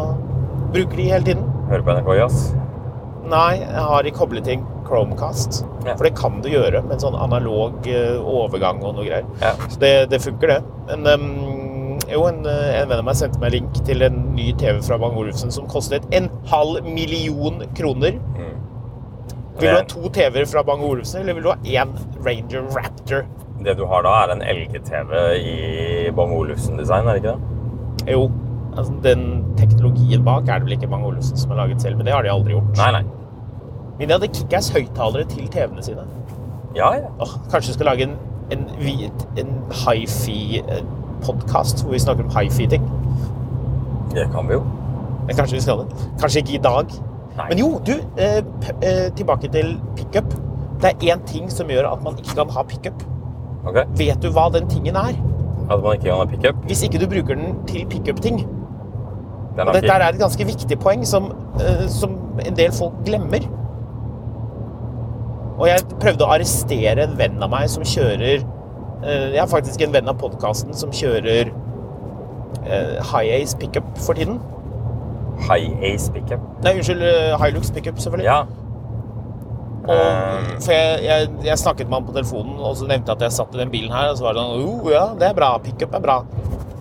Bruker 0.74 0.98
de 0.98 1.10
hele 1.12 1.24
tiden. 1.28 1.44
Hører 1.70 1.86
på 1.86 1.94
NRK 1.94 2.16
Jazz. 2.18 2.40
Nei, 3.30 3.52
jeg 3.62 3.84
har 3.90 4.06
i 4.06 4.10
kobleting 4.14 4.66
Chromecast. 4.86 5.62
Ja. 5.84 5.94
For 5.96 6.06
det 6.08 6.14
kan 6.18 6.40
du 6.44 6.50
gjøre 6.50 6.82
med 6.86 6.96
en 6.96 7.04
sånn 7.08 7.18
analog 7.18 7.86
eh, 7.90 8.16
overgang 8.20 8.82
og 8.84 8.98
noe 8.98 9.06
greier. 9.06 9.28
Ja. 9.42 9.54
Så 9.66 9.80
det, 9.82 9.94
det 10.12 10.22
funker, 10.24 10.56
det. 10.56 10.60
Men 10.90 11.06
um, 11.20 12.00
jo, 12.06 12.22
en, 12.28 12.42
eh, 12.46 12.80
en 12.80 12.90
venn 12.90 13.02
av 13.02 13.08
meg 13.08 13.18
sendte 13.18 13.42
meg 13.42 13.56
link 13.56 13.82
til 13.88 14.06
en 14.06 14.22
ny 14.36 14.52
TV 14.60 14.80
fra 14.86 14.98
Bang 15.02 15.18
Olufsen 15.18 15.54
som 15.54 15.68
kostet 15.70 16.06
en 16.16 16.30
halv 16.52 16.86
million 16.86 17.64
kroner. 17.78 18.20
Vil 19.56 19.72
du 19.72 19.76
ha 19.78 19.84
to 19.88 20.08
TV-er 20.12 20.44
fra 20.48 20.62
Bang 20.62 20.82
Olufsen, 20.84 21.22
eller 21.22 21.36
vil 21.36 21.46
du 21.46 21.48
ha 21.48 21.56
én 21.64 21.92
Ranger 22.24 22.66
Raptor? 22.76 23.24
Det 23.64 23.74
du 23.78 23.86
har 23.88 24.02
da, 24.04 24.12
er 24.24 24.34
en 24.34 24.42
LG-TV 24.44 25.12
i 25.40 25.54
Bang 26.16 26.34
Olufsen-design, 26.36 27.08
er 27.08 27.16
det 27.16 27.22
ikke 27.22 27.36
det? 27.36 28.12
Jo, 28.12 28.26
altså, 28.76 28.92
den 29.04 29.22
teknologien 29.56 30.24
bak 30.26 30.50
er 30.50 30.60
det 30.60 30.68
vel 30.68 30.76
ikke 30.76 30.90
Bang 30.92 31.06
Olufsen 31.08 31.40
som 31.40 31.54
har 31.54 31.64
laget 31.64 31.82
selv, 31.82 31.96
men 31.96 32.08
det 32.08 32.12
har 32.12 32.26
de 32.26 32.34
aldri 32.34 32.52
gjort. 32.52 32.68
Nei, 32.76 32.90
nei. 32.98 33.04
Men 33.98 34.08
de 34.08 34.12
hadde 34.12 34.28
Kickass 34.28 34.68
høyttalere 34.74 35.24
til 35.28 35.48
TV-ene 35.48 35.82
sine. 35.82 36.04
Ja, 36.76 36.92
ja. 36.94 37.08
Åh, 37.20 37.28
kanskje 37.50 37.68
vi 37.70 37.74
skal 37.78 37.86
lage 37.86 38.02
en, 38.02 38.16
en, 38.52 38.62
en 39.40 39.52
hifi-podkast 39.84 41.82
hvor 41.82 41.92
vi 41.92 41.98
snakker 42.04 42.24
om 42.24 42.30
hifi-ting. 42.36 42.84
Det 44.14 44.28
kan 44.34 44.48
vi 44.48 44.52
jo. 44.58 44.62
Men 45.26 45.36
kanskje 45.36 45.56
vi 45.56 45.62
skal 45.64 45.78
det. 45.78 45.86
Kanskje 46.20 46.38
ikke 46.44 46.54
i 46.54 46.62
dag. 46.64 46.86
Nei. 47.36 47.48
Men 47.48 47.58
jo, 47.58 47.80
du, 47.86 47.92
eh, 48.16 48.42
eh, 48.82 49.12
tilbake 49.16 49.48
til 49.52 49.80
pickup. 49.96 50.34
Det 50.82 50.92
er 50.92 51.14
én 51.14 51.24
ting 51.26 51.50
som 51.52 51.68
gjør 51.68 51.92
at 51.92 52.04
man 52.04 52.18
ikke 52.18 52.34
kan 52.34 52.50
ha 52.52 52.62
pickup. 52.62 53.02
Okay. 53.66 53.84
Vet 53.98 54.22
du 54.22 54.30
hva 54.30 54.48
den 54.52 54.68
tingen 54.70 54.96
er? 54.96 55.16
At 55.70 55.82
man 55.82 55.94
ikke 55.96 56.04
kan 56.04 56.16
ha 56.16 56.24
pickup. 56.24 56.56
Hvis 56.66 56.82
ikke 56.82 56.98
du 57.02 57.08
bruker 57.10 57.34
den 57.34 57.56
til 57.66 57.86
pickup-ting. 57.90 58.46
Og 59.56 59.74
dette 59.74 59.92
er 59.92 60.08
et 60.08 60.18
ganske 60.20 60.44
viktig 60.46 60.78
poeng 60.78 61.06
som, 61.06 61.32
eh, 61.60 61.88
som 61.88 62.10
en 62.44 62.56
del 62.56 62.72
folk 62.72 62.92
glemmer. 63.04 63.48
Og 65.56 65.68
jeg 65.70 65.84
prøvde 66.02 66.26
å 66.26 66.32
arrestere 66.34 67.06
en 67.06 67.16
venn 67.18 67.40
av 67.42 67.48
meg 67.52 67.70
som 67.72 67.84
kjører 67.86 68.42
eh, 68.42 69.32
Jeg 69.32 69.40
har 69.40 69.48
faktisk 69.48 69.80
en 69.86 69.94
venn 69.94 70.10
av 70.10 70.18
podkasten 70.20 70.76
som 70.76 70.92
kjører 70.92 71.48
eh, 72.66 72.98
High 73.12 73.32
Ace 73.38 73.56
pickup 73.60 73.88
for 74.04 74.18
tiden. 74.18 74.38
High 75.46 75.72
Ace 75.84 76.12
pickup. 76.12 76.44
Nei, 76.64 76.76
unnskyld. 76.80 77.02
eh, 77.02 77.34
Hilux 77.40 77.72
pickup, 77.72 78.00
selvfølgelig. 78.02 78.28
Ja. 78.28 78.44
Og, 79.86 80.62
for 80.64 80.72
jeg, 80.74 81.02
jeg, 81.06 81.28
jeg 81.46 81.58
snakket 81.62 81.86
med 81.88 82.00
han 82.00 82.06
på 82.08 82.14
telefonen, 82.16 82.56
og 82.58 82.72
så 82.76 82.88
nevnte 82.88 83.12
jeg 83.12 83.20
at 83.20 83.24
jeg 83.28 83.36
satt 83.36 83.54
i 83.54 83.60
den 83.60 83.70
bilen 83.70 83.92
her. 83.94 84.10
Og 84.10 84.18
så 84.18 84.26
var 84.26 84.34
det 84.36 84.42
sånn 84.42 84.64
oh, 84.66 84.88
ja, 84.90 85.04
det 85.20 85.28
er 85.30 85.36
bra. 85.38 85.52
Pickup 85.62 85.94
er 85.94 86.02
bra. 86.02 86.16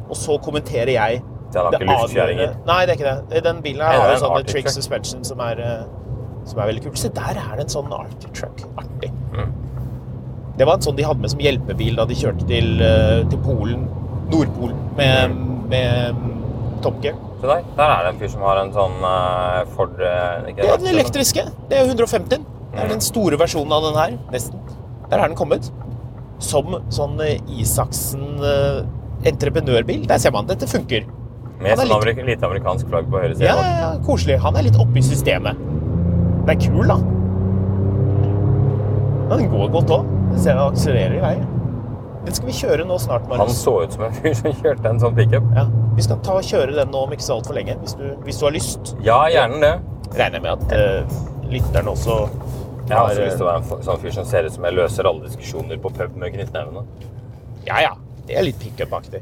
Og 0.10 0.18
så 0.18 0.40
kommenterer 0.42 0.96
jeg 0.96 1.22
Den 1.54 1.62
har 1.62 1.76
ikke 1.78 1.92
luftkjøringer. 1.92 2.56
Nei, 2.68 2.80
det 2.88 2.96
er 2.96 2.98
ikke 3.00 3.12
det. 3.12 3.44
Den 3.46 3.62
bilen 3.64 3.86
her 3.86 4.00
har 4.00 4.10
det 4.10 4.16
er 4.16 4.18
jo 4.18 4.18
en 4.18 4.26
sånn 4.26 4.50
trick 4.50 4.72
suspension 4.74 5.24
som 5.28 5.44
er, 5.46 5.62
som 6.46 6.60
er 6.62 6.68
veldig 6.72 6.84
kult. 6.86 6.98
Se, 7.02 7.10
der 7.10 7.38
er 7.42 7.56
det 7.58 7.66
en 7.68 7.74
sånn 7.76 7.92
Arctic 7.96 8.32
truck. 8.38 8.64
Artig. 8.78 9.12
Mm. 9.34 9.52
Det 10.58 10.66
var 10.70 10.78
en 10.78 10.86
sånn 10.86 10.96
de 10.96 11.04
hadde 11.04 11.20
med 11.20 11.32
som 11.34 11.40
hjelpebil 11.44 11.98
da 12.00 12.06
de 12.08 12.16
kjørte 12.16 12.46
til, 12.48 12.82
eh, 12.82 13.24
til 13.30 13.40
Polen, 13.44 13.88
Nordpolen, 14.32 14.78
med, 14.98 15.30
Mm. 15.32 15.70
med 15.70 16.16
Top 16.82 17.02
Gear. 17.04 17.16
Se 17.42 17.48
der. 17.48 17.64
Der 17.78 17.90
er 17.92 18.04
det 18.06 18.14
en 18.14 18.20
fyr 18.20 18.32
som 18.32 18.42
har 18.42 18.58
en 18.62 18.72
sånn 18.72 18.96
eh, 19.04 19.66
Ford 19.76 20.00
eh, 20.00 20.50
ikke 20.52 20.62
Det 20.62 20.70
er 20.70 20.78
den 20.78 20.94
elektriske. 20.96 21.44
Det 21.70 21.78
er 21.78 21.86
150. 21.86 22.30
Det 22.72 22.80
er 22.84 22.88
den 22.90 23.02
store 23.02 23.38
versjonen 23.38 23.72
av 23.72 23.84
den 23.84 23.96
her, 24.00 24.18
nesten. 24.32 24.60
Der 25.10 25.20
er 25.20 25.28
den 25.28 25.36
kommet. 25.38 25.72
Som 26.40 26.66
sånn 26.90 27.20
Isaksen 27.48 28.40
entreprenørbil. 29.26 30.06
Der 30.08 30.18
ser 30.18 30.32
man. 30.32 30.46
Dette 30.48 30.68
funker. 30.68 31.06
Med 31.62 31.78
sånn 31.80 32.04
litt- 32.06 32.26
lite 32.26 32.44
amerikansk 32.46 32.90
flagg 32.90 33.08
på 33.10 33.22
høyre 33.22 33.36
side. 33.36 33.48
Ja, 33.48 33.56
ja, 33.56 33.94
ja, 33.94 34.00
koselig. 34.06 34.40
Han 34.40 34.56
er 34.58 34.64
litt 34.64 34.76
oppe 34.76 34.98
i 34.98 35.02
systemet. 35.02 35.56
Den 36.46 36.54
er 36.54 36.62
kul, 36.62 36.88
da. 36.88 36.96
Men 39.30 39.40
den 39.40 39.48
går 39.50 39.72
godt 39.74 39.94
òg. 39.96 40.10
Den 40.30 40.42
ser 40.44 40.54
den 40.54 40.62
akselererer 40.68 41.16
i 41.18 41.22
vei. 41.24 41.36
Den 42.26 42.36
skal 42.38 42.50
vi 42.50 42.56
kjøre 42.58 42.86
nå 42.86 42.98
snart, 43.02 43.26
Marius. 43.30 43.42
Han 43.42 43.58
så 43.58 43.74
ut 43.82 43.96
som 43.96 44.04
en 44.06 44.14
fyr 44.14 44.36
som 44.38 44.54
kjørte 44.60 44.92
en 44.92 45.02
sånn 45.02 45.16
pickup. 45.18 45.48
Ja. 45.58 45.66
Vi 45.98 46.06
skal 46.06 46.20
ta 46.26 46.36
og 46.38 46.46
kjøre 46.46 46.76
den 46.78 46.92
nå 46.94 47.02
om 47.08 47.16
ikke 47.16 47.26
så 47.26 47.40
altfor 47.40 47.58
lenge, 47.58 47.78
hvis 47.82 47.98
du, 47.98 48.06
hvis 48.28 48.42
du 48.42 48.46
har 48.46 48.54
lyst. 48.54 48.94
Ja, 49.06 49.18
gjerne 49.34 49.62
det. 49.64 49.74
Regner 50.20 50.44
med 50.46 50.52
at 50.54 50.76
uh, 50.78 51.18
lytteren 51.50 51.90
også 51.92 52.20
Jeg 52.86 52.94
har 52.94 53.08
også 53.10 53.24
lyst 53.26 53.40
til 53.40 53.48
å 53.48 53.50
være 53.50 53.64
en 53.64 53.88
sånn 53.88 54.02
fyr 54.04 54.14
som 54.14 54.28
ser 54.30 54.46
ut 54.46 54.54
som 54.54 54.68
jeg 54.70 54.78
løser 54.78 55.10
alle 55.10 55.26
diskusjoner 55.26 55.82
på 55.82 55.94
pub 55.98 56.20
med 56.22 56.36
knyttnevene. 56.38 56.86
Ja, 57.66 57.82
ja. 57.88 57.96
Det 58.26 58.38
er 58.38 58.46
litt 58.46 58.62
pickup-aktig. 58.62 59.22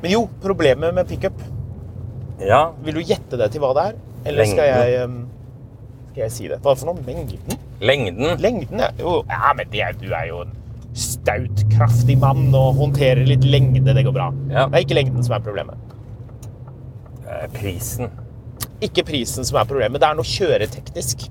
Men 0.00 0.10
jo, 0.10 0.28
problemet 0.42 0.94
med 0.94 1.08
pickup 1.08 1.32
Ja, 2.40 2.72
Vil 2.84 2.94
du 2.94 3.02
gjette 3.04 3.36
det 3.40 3.50
til 3.54 3.62
hva 3.64 3.72
det 3.76 3.84
er? 3.90 3.98
Eller 4.28 4.48
skal 4.48 4.68
jeg, 4.68 5.08
um, 5.08 5.18
skal 6.10 6.22
jeg 6.26 6.32
si 6.34 6.48
det? 6.50 6.58
Hva 6.60 6.74
for 6.76 6.90
noe? 6.90 7.00
Lengden? 7.06 7.60
lengden. 7.80 8.34
Lengden, 8.40 8.82
ja. 8.84 8.90
Jo, 9.00 9.22
ja, 9.28 9.52
men 9.56 9.70
det 9.72 9.80
er, 9.80 9.94
du 9.96 10.10
er 10.12 10.26
jo 10.28 10.42
en 10.44 10.52
staut, 10.92 11.62
kraftig 11.72 12.18
mann 12.20 12.50
og 12.52 12.76
håndterer 12.76 13.24
litt 13.24 13.46
lengde. 13.48 13.94
Det 13.96 14.04
går 14.04 14.12
bra. 14.12 14.26
Ja. 14.52 14.66
Det 14.68 14.76
er 14.76 14.84
ikke 14.84 14.98
lengden 14.98 15.24
som 15.24 15.38
er 15.38 15.44
problemet. 15.46 15.80
Eh, 17.24 17.46
Prisen. 17.56 18.12
Ikke 18.84 19.06
prisen 19.08 19.48
som 19.48 19.56
er 19.60 19.68
problemet. 19.68 20.00
Det 20.02 20.08
er 20.10 20.18
noe 20.18 20.28
kjøreteknisk 20.28 21.30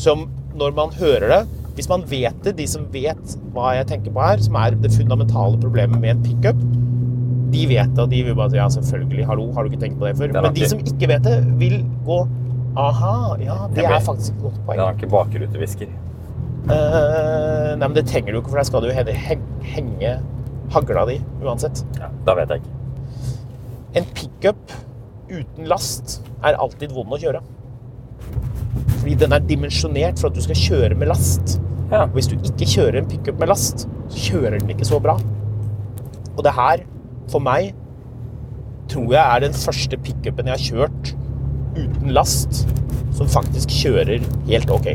som 0.00 0.26
når 0.58 0.74
man 0.76 0.92
hører 0.98 1.28
det 1.30 1.42
Hvis 1.74 1.88
man 1.90 2.04
vet 2.06 2.36
det, 2.46 2.54
de 2.58 2.66
som 2.70 2.84
vet 2.92 3.32
hva 3.54 3.72
jeg 3.74 3.88
tenker 3.90 4.14
på 4.14 4.22
her, 4.22 4.38
som 4.42 4.54
er 4.60 4.76
det 4.78 4.92
fundamentale 4.94 5.58
problemet 5.58 5.98
med 5.98 6.12
en 6.12 6.20
pickup, 6.22 6.60
de 7.50 7.64
vet 7.66 7.90
det, 7.96 8.04
og 8.04 8.12
de 8.12 8.20
vil 8.28 8.36
bare 8.38 8.52
si 8.52 8.60
ja, 8.60 8.68
selvfølgelig, 8.70 9.26
hallo, 9.26 9.48
har 9.56 9.66
du 9.66 9.72
ikke 9.72 9.80
tenkt 9.82 9.98
på 9.98 10.06
det 10.06 10.14
før? 10.20 10.30
Men 10.36 10.54
de 10.54 10.68
som 10.70 10.78
ikke 10.82 11.08
vet 11.10 11.26
det, 11.26 11.34
vil 11.58 11.80
gå 12.06 12.20
aha, 12.78 13.34
ja, 13.42 13.56
det 13.74 13.84
er 13.86 13.98
faktisk 14.02 14.36
et 14.36 14.40
godt 14.42 14.60
poeng. 14.66 14.78
Den 14.78 14.84
har 14.84 14.94
ikke 14.94 15.10
bakrutevisker. 15.10 15.90
Uh, 16.64 17.74
nei, 17.76 17.84
men 17.84 17.94
det 17.98 18.06
trenger 18.08 18.32
du 18.34 18.40
ikke, 18.40 18.54
for 18.54 18.62
der 18.62 18.70
skal 18.70 18.86
du 18.86 18.94
henge, 18.94 19.42
henge 19.74 20.14
hagla 20.74 21.04
di 21.10 21.18
uansett. 21.44 21.84
Ja, 22.00 22.08
da 22.26 22.38
vet 22.38 22.54
jeg 22.54 22.62
ikke. 22.62 22.78
En 23.98 24.08
pickup 24.16 24.78
uten 25.30 25.68
last 25.70 26.20
er 26.44 26.58
alltid 26.58 26.94
vond 26.94 27.14
å 27.14 27.20
kjøre. 27.20 27.42
Fordi 29.04 29.18
den 29.20 29.34
er 29.36 29.42
dimensjonert 29.44 30.20
for 30.20 30.30
at 30.30 30.36
du 30.38 30.40
skal 30.40 30.56
kjøre 30.56 30.96
med 30.96 31.10
last. 31.10 31.58
Ja. 31.90 32.06
Hvis 32.14 32.30
du 32.30 32.38
ikke 32.38 32.64
kjører 32.70 33.02
en 33.02 33.08
pickup 33.10 33.36
med 33.42 33.50
last, 33.50 33.82
så 34.08 34.22
kjører 34.30 34.54
den 34.62 34.70
ikke 34.72 34.86
så 34.88 34.96
bra. 35.04 35.18
Og 36.38 36.40
det 36.46 36.54
her, 36.56 36.86
for 37.28 37.44
meg, 37.44 37.74
tror 38.88 39.12
jeg 39.12 39.20
er 39.20 39.44
den 39.44 39.58
første 39.60 39.98
pickupen 40.06 40.48
jeg 40.48 40.56
har 40.56 40.64
kjørt 40.64 41.12
uten 41.76 42.14
last, 42.16 42.64
som 43.12 43.28
faktisk 43.28 43.76
kjører 43.82 44.24
helt 44.48 44.72
ok. 44.72 44.94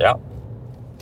Ja. 0.00 0.14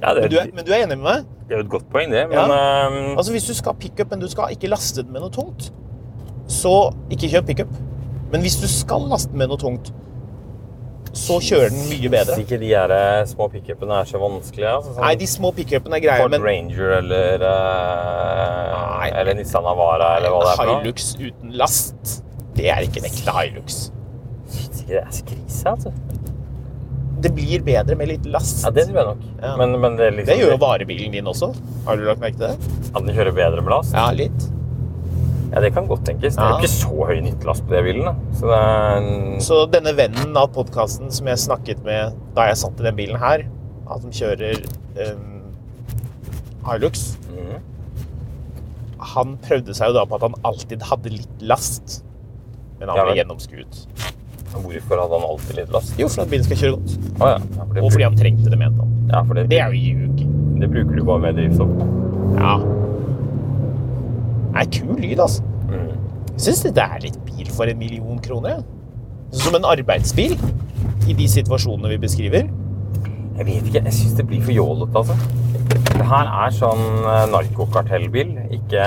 ja 0.02 0.14
det, 0.18 0.26
Men 0.26 0.30
du 0.34 0.36
er, 0.42 0.50
men 0.58 0.66
du 0.66 0.74
er 0.74 0.82
enig 0.88 0.98
med 0.98 1.06
meg? 1.06 1.30
det 1.48 1.54
er 1.54 1.60
jo 1.60 1.64
et 1.68 1.70
godt 1.70 1.86
poeng, 1.92 2.10
det. 2.10 2.24
Men 2.32 2.50
ehm, 2.50 3.18
Altså 3.18 3.32
Hvis 3.32 3.46
du 3.46 3.54
skal 3.54 3.76
ha 3.76 3.78
pickup, 3.78 4.10
men 4.10 4.20
du 4.20 4.26
skal 4.32 4.50
ikke 4.50 4.66
laste 4.72 5.02
den 5.02 5.12
med 5.12 5.22
noe 5.22 5.30
tungt, 5.30 5.70
så 6.50 6.90
ikke 7.14 7.30
kjør 7.30 7.46
pickup. 7.52 7.78
Men 8.32 8.42
hvis 8.42 8.58
du 8.58 8.66
skal 8.66 9.06
laste 9.10 9.30
den 9.30 9.38
med 9.38 9.54
noe 9.54 9.60
tungt, 9.60 9.94
så 11.18 11.38
kjører 11.42 11.72
den 11.72 11.85
mye 11.88 12.11
bedre. 12.12 12.37
ikke 12.42 12.59
de 12.61 12.70
her 12.72 12.92
eh, 12.94 13.24
små 13.31 13.48
pickupene 13.53 14.00
er 14.03 14.09
så 14.11 14.20
vanskelige 14.22 14.70
altså, 14.70 14.94
sånn 14.96 15.05
Nei, 15.07 15.14
de 15.20 15.29
små 15.31 15.53
pickupene 15.57 15.98
er 15.98 16.05
greie, 16.05 16.22
Ford 16.24 16.35
men 16.35 16.44
Ranger 16.44 16.96
eller, 16.98 17.44
eh, 17.50 18.74
Nei. 18.74 19.11
eller 19.22 19.38
Nissan 19.38 19.66
Navara 19.66 20.16
eller 20.18 20.35
hva 20.35 20.42
det 20.46 20.55
er. 20.55 20.72
Hilux 20.74 21.12
uten 21.20 21.55
last, 21.61 22.18
det 22.59 22.70
er 22.74 22.87
ikke 22.88 23.03
en 23.03 23.09
ekte 23.11 23.37
Hilux. 23.40 23.81
Det 24.85 25.00
er 25.00 25.09
så 25.14 25.24
krise, 25.27 25.70
altså. 25.70 25.94
Det 27.24 27.31
blir 27.33 27.62
bedre 27.64 27.96
med 27.96 28.11
litt 28.11 28.27
last. 28.29 28.66
Ja, 28.66 28.70
det 28.74 28.85
tror 28.90 28.98
jeg 29.00 29.07
nok. 29.14 29.22
Ja. 29.40 29.55
Men, 29.57 29.79
men 29.81 29.94
det, 29.96 30.11
liksom, 30.18 30.29
Det 30.29 30.42
gjør 30.42 30.50
jo 30.53 30.59
varebilen 30.61 31.14
din 31.16 31.31
også. 31.31 31.48
Har 31.87 31.96
du 31.96 32.05
lagt 32.05 32.20
merke 32.20 32.37
til 32.37 32.50
det? 32.53 32.74
At 32.90 33.00
den 33.00 33.14
kjører 33.16 33.33
bedre 33.38 33.64
med 33.64 33.72
last? 33.72 33.96
Ja, 33.96 34.11
litt. 34.12 34.44
Ja, 35.54 35.60
det 35.62 35.70
kan 35.76 35.86
godt 35.86 36.02
tenkes. 36.08 36.34
Det 36.34 36.42
er 36.42 36.50
jo 36.56 36.64
ikke 36.64 36.70
så 36.72 37.04
høy 37.06 37.18
nyttelast 37.22 37.62
på 37.68 37.76
de 37.76 37.82
bilene. 37.86 38.12
Så 38.34 38.48
det 38.50 38.56
er 38.58 38.96
en... 38.98 39.36
Så 39.44 39.58
denne 39.70 39.92
vennen 39.94 40.34
av 40.40 40.48
podkasten 40.56 41.12
som 41.14 41.28
jeg 41.30 41.38
snakket 41.44 41.84
med 41.86 42.16
da 42.34 42.48
jeg 42.50 42.58
satt 42.64 42.80
i 42.82 42.86
den 42.88 42.96
bilen 42.98 43.20
her, 43.22 43.44
han 43.86 44.02
som 44.02 44.14
kjører 44.16 44.58
um, 44.98 45.44
Hilux, 46.66 47.04
mm. 47.30 47.54
han 49.14 49.36
prøvde 49.46 49.76
seg 49.78 49.92
jo 49.92 49.98
da 50.00 50.04
på 50.10 50.18
at 50.18 50.26
han 50.26 50.34
alltid 50.50 50.82
hadde 50.90 51.14
litt 51.20 51.46
last. 51.46 52.00
Men 52.80 52.90
han 52.90 52.98
Ja, 52.98 53.04
ble 53.06 53.12
vel. 53.14 53.20
gjennomskuet. 53.22 53.84
Hvorfor 54.54 55.00
hadde 55.04 55.18
han 55.20 55.28
alltid 55.30 55.56
litt 55.60 55.72
last? 55.74 55.94
Jo, 55.98 56.08
fordi 56.10 56.30
bilen 56.34 56.44
skal 56.50 56.60
kjøre 56.64 56.76
godt. 56.80 56.96
Oh, 57.20 57.28
ja. 57.30 57.38
ja, 57.38 57.64
for 57.70 57.80
Og 57.84 57.92
fordi 57.94 58.08
han 58.08 58.18
trengte 58.18 58.50
det, 58.50 58.58
mente 58.58 58.82
han. 58.82 58.96
ja, 59.14 59.22
for 59.22 59.38
det, 59.38 59.46
Det 59.54 59.60
er 59.62 59.70
jo 59.70 59.86
ljug. 59.86 60.24
det 60.64 60.70
bruker 60.74 60.98
du 60.98 61.04
bare 61.06 61.22
med 61.28 61.38
drivstoff. 61.38 61.78
Ja. 62.42 62.56
Det 64.54 64.62
er 64.62 64.70
kul 64.70 64.98
lyd, 65.02 65.18
altså. 65.18 65.42
Mm. 65.66 65.94
Jeg 66.34 66.42
syns 66.46 66.64
dette 66.68 66.82
er 66.82 67.02
litt 67.02 67.16
bil 67.26 67.48
for 67.54 67.70
en 67.70 67.78
million 67.78 68.18
kroner. 68.22 68.62
Som 69.34 69.56
en 69.58 69.66
arbeidsbil 69.66 70.36
i 71.10 71.14
de 71.16 71.26
situasjonene 71.30 71.90
vi 71.90 71.98
beskriver. 72.04 72.46
Jeg 73.34 73.46
vet 73.48 73.66
ikke. 73.66 73.82
Jeg 73.82 73.96
syns 73.96 74.14
det 74.18 74.28
blir 74.30 74.42
for 74.46 74.54
jålete, 74.54 74.94
altså. 74.94 75.16
Det 75.94 76.06
her 76.06 76.28
er 76.44 76.52
sånn 76.54 76.82
eh, 77.06 77.24
narkokartellbil, 77.32 78.30
ikke, 78.52 78.84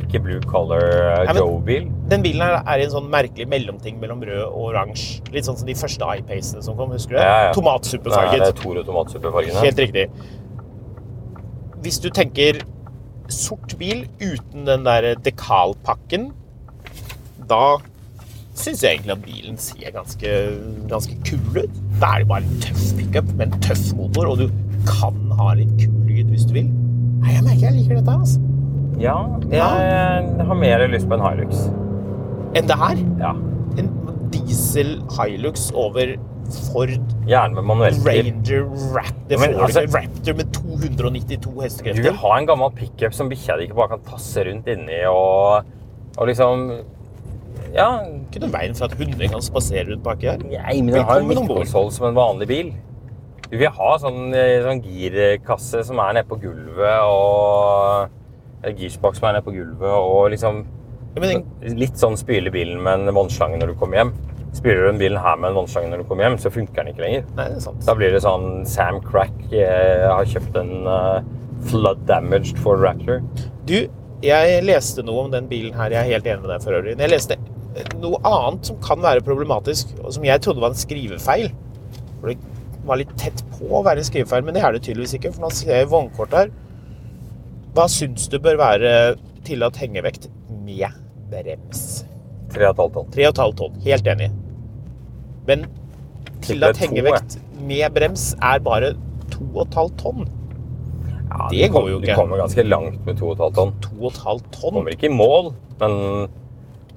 ikke 0.00 0.20
blue 0.22 0.44
collar 0.48 0.84
eh, 1.24 1.32
Joe-bil. 1.36 1.88
Den 2.12 2.24
bilen 2.24 2.44
her 2.44 2.58
er 2.62 2.80
i 2.80 2.86
en 2.86 2.92
sånn 2.92 3.08
merkelig 3.12 3.48
mellomting 3.50 3.98
mellom 4.00 4.22
rød 4.24 4.44
og 4.46 4.70
oransje. 4.70 5.24
Litt 5.34 5.48
sånn 5.48 5.58
som 5.60 5.68
de 5.68 5.76
første 5.76 6.08
iPacene 6.20 6.64
som 6.64 6.76
kom, 6.78 6.92
husker 6.94 7.16
du 7.16 7.18
det? 7.18 7.24
Ja, 7.24 7.34
ja. 7.34 7.42
Det 7.42 7.50
er 7.50 7.58
Tomatsuppefarget. 7.58 8.46
Toro 8.62 8.84
tomatsuppefargene. 8.86 9.64
Helt 9.64 9.82
riktig. 9.84 10.06
Hvis 11.84 12.00
du 12.04 12.08
tenker 12.14 12.62
sort 13.34 13.76
bil 13.80 14.06
uten 14.20 14.66
den 14.68 14.86
der 14.86 15.14
dekalpakken, 15.24 16.30
da 17.50 17.76
syns 18.56 18.82
jeg 18.82 18.96
egentlig 18.96 19.14
at 19.16 19.24
bilen 19.24 19.58
ser 19.60 19.92
ganske, 19.94 20.32
ganske 20.90 21.16
kul 21.28 21.62
ut. 21.64 21.80
Da 22.00 22.14
er 22.14 22.24
det 22.24 22.30
bare 22.30 22.44
en 22.46 22.60
tøff 22.64 22.88
pickup 22.98 23.28
med 23.36 23.50
en 23.50 23.64
tøff 23.64 23.92
motor, 23.98 24.32
og 24.32 24.44
du 24.44 24.48
kan 24.88 25.18
ha 25.38 25.52
litt 25.58 25.72
kul 25.80 25.96
lyd 26.08 26.32
hvis 26.32 26.46
du 26.48 26.56
vil. 26.56 26.70
Nei, 27.22 27.34
jeg 27.36 27.44
merker 27.46 27.68
jeg 27.68 27.76
liker 27.80 28.00
dette 28.00 28.14
her, 28.14 28.22
altså. 28.24 28.40
Ja, 28.96 29.16
jeg 29.52 30.46
har 30.48 30.56
mer 30.56 30.86
lyst 30.88 31.08
på 31.10 31.18
en 31.18 31.24
Hilux. 31.26 31.66
Enn 32.56 32.70
det 32.70 32.78
her. 32.80 33.02
Ja. 33.20 33.34
En 33.76 33.90
diesel 34.32 34.96
Hilux 35.12 35.68
over 35.76 36.14
Ford 36.54 36.92
Gjerne 37.26 37.62
med. 37.62 37.96
Ranger 38.06 38.66
Raptor, 38.94 39.38
men 39.40 39.54
altså- 39.54 39.86
Raptor 39.94 40.36
med 40.36 40.52
292 40.52 41.94
Du 41.94 42.02
vil 42.02 42.12
ha 42.12 42.38
en 42.38 42.46
gammel 42.46 42.70
pickup 42.76 43.14
som 43.14 43.28
bikkja 43.28 43.56
di 43.58 43.66
ikke 43.66 43.74
bare 43.76 43.88
kan 43.88 44.04
tasse 44.06 44.44
rundt 44.46 44.66
inni 44.66 45.04
og, 45.06 45.64
og 46.18 46.26
liksom 46.26 46.82
Ja, 47.74 48.00
Ikke 48.04 48.40
noe 48.40 48.50
veien 48.52 48.74
for 48.74 48.86
at 48.86 48.96
hunder 48.96 49.28
kan 49.28 49.42
spasere 49.42 49.90
rundt 49.90 50.02
baki 50.04 50.30
her. 50.30 50.38
nei, 50.38 50.80
men 50.80 50.94
den 50.94 51.04
har 51.04 51.20
en 51.20 51.28
midtkonsoll 51.28 51.90
som 51.92 52.06
en 52.06 52.14
vanlig 52.14 52.48
bil. 52.48 52.72
Du 53.50 53.56
vil 53.58 53.68
ha 53.68 53.98
sånn, 53.98 54.34
eh, 54.34 54.62
sånn 54.64 54.82
girkasse 54.82 55.84
som 55.84 55.98
er 55.98 56.14
nede 56.14 56.26
på 56.26 56.38
gulvet, 56.40 57.02
og 57.02 58.08
eller 58.62 58.78
girspak 58.78 59.14
som 59.14 59.28
er 59.28 59.36
nede 59.36 59.44
på 59.46 59.54
gulvet, 59.54 59.92
og 59.92 60.30
liksom 60.30 60.64
Ja, 61.16 61.22
den, 61.22 61.44
Litt 61.78 61.96
sånn 61.96 62.16
spyle 62.16 62.50
bilen 62.52 62.82
med 62.82 63.00
en 63.00 63.14
vannslange 63.14 63.56
når 63.56 63.72
du 63.72 63.74
kommer 63.80 63.96
hjem. 63.96 64.10
Spyler 64.56 64.86
du 64.86 64.88
den 64.88 65.00
bilen 65.00 65.20
her 65.20 65.36
med 65.36 65.52
en 65.52 65.58
vannslange 65.60 65.90
når 65.92 66.02
du 66.02 66.08
kommer 66.08 66.26
hjem, 66.26 66.38
så 66.40 66.52
funker 66.52 66.80
den 66.80 66.94
ikke 66.94 67.04
lenger. 67.04 67.26
nei, 67.36 67.48
det 67.52 67.58
er 67.58 67.64
sant. 67.66 67.82
Da 67.84 67.94
blir 67.98 68.14
det 68.14 68.22
sånn 68.24 68.64
Sam 68.68 69.02
Crack 69.04 69.34
eh, 69.52 70.06
har 70.08 70.30
kjøpt 70.30 70.56
en 70.62 70.72
uh, 70.88 71.20
flood 71.68 72.06
damaged 72.08 72.60
Ford 72.64 72.80
Raptor. 72.80 73.20
Du, 73.68 73.76
jeg 74.24 74.64
leste 74.64 75.04
noe 75.04 75.26
om 75.26 75.34
den 75.34 75.50
bilen 75.50 75.76
her. 75.76 75.92
Jeg 75.92 76.00
er 76.00 76.16
helt 76.16 76.30
enig 76.30 76.46
med 76.46 76.54
deg 76.54 76.64
for 76.64 76.78
øvrig. 76.78 76.96
Men 76.96 77.06
jeg 77.06 77.14
leste 77.18 77.38
noe 78.00 78.20
annet 78.24 78.70
som 78.70 78.78
kan 78.84 79.02
være 79.04 79.24
problematisk, 79.26 79.92
og 80.02 80.14
som 80.16 80.24
jeg 80.24 80.42
trodde 80.44 80.62
var 80.64 80.72
en 80.72 80.80
skrivefeil. 80.80 81.50
For 82.22 82.32
det 82.32 82.38
var 82.88 83.02
litt 83.02 83.12
tett 83.20 83.42
på 83.52 83.68
å 83.76 83.84
være 83.84 84.00
en 84.00 84.08
skrivefeil, 84.08 84.46
men 84.46 84.56
det 84.56 84.64
er 84.64 84.76
det 84.76 84.84
tydeligvis 84.86 85.18
ikke. 85.18 85.34
For 85.36 85.44
nå 85.44 85.52
ser 85.52 85.82
jeg 85.82 85.92
vognkort 85.92 86.36
her. 86.38 86.52
Hva 87.76 87.88
syns 87.92 88.30
du 88.32 88.38
bør 88.40 88.56
være 88.62 88.90
tillatt 89.44 89.76
hengevekt 89.82 90.30
med 90.64 90.88
brems? 91.28 92.06
3,5 92.56 92.92
tonn. 92.94 93.10
3,5 93.12 93.56
tonn. 93.60 93.80
Helt 93.84 94.12
enig. 94.14 94.30
Men 95.46 95.66
tillatt 96.44 96.80
hengevekt 96.82 97.38
med 97.66 97.92
brems 97.96 98.30
er 98.42 98.62
bare 98.64 98.94
2,5 99.34 99.92
tonn. 100.00 100.26
Ja, 101.26 101.48
Det 101.50 101.68
går 101.74 101.88
jo 101.90 101.98
ikke. 102.00 102.12
Du 102.14 102.18
kommer 102.18 102.40
ganske 102.40 102.64
langt 102.66 103.04
med 103.06 103.18
2,5 103.20 103.54
tonn. 103.56 103.72
2,5 103.82 104.42
tonn. 104.54 104.74
Kommer 104.80 104.94
ikke 104.94 105.08
i 105.10 105.12
mål, 105.14 105.50
men, 105.80 105.96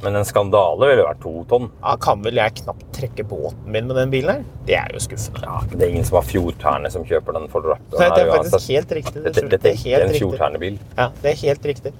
men 0.03 0.19
en 0.19 0.27
skandale 0.27 0.91
ville 0.91 1.05
vært 1.07 1.21
2 1.25 1.33
tonn. 1.49 1.67
Ja, 1.81 1.95
kan 2.05 2.21
vel 2.25 2.39
jeg 2.39 2.55
knapt 2.61 2.85
trekke 2.95 3.25
båten 3.27 3.65
min 3.73 3.89
med 3.89 3.97
den 3.99 4.13
bilen 4.13 4.31
her? 4.37 4.45
Det 4.69 4.77
er 4.79 4.93
jo 4.95 5.01
skuffende. 5.03 5.43
Ja, 5.43 5.59
det 5.73 5.81
er 5.87 5.93
ingen 5.95 6.07
som 6.07 6.19
har 6.21 6.27
fjordterne 6.29 6.91
som 6.93 7.05
kjøper 7.09 7.39
den 7.39 7.49
for 7.51 7.65
rappen. 7.73 7.97
Nei, 7.99 8.09
det 8.15 8.23
er 8.27 8.33
faktisk 8.35 8.59
uansett. 8.59 8.73
helt 8.77 8.95
riktig. 8.99 9.17
Det, 9.23 9.33
Dette, 9.33 9.47
dette 9.55 9.63
det 9.65 9.73
er 9.73 9.77
er 9.99 10.05
ikke 10.05 10.09
en 10.13 10.19
fjordternebil. 10.21 10.79
Ja, 10.97 11.09
det 11.23 11.33
er 11.33 11.39
helt 11.47 11.69
riktig. 11.73 11.93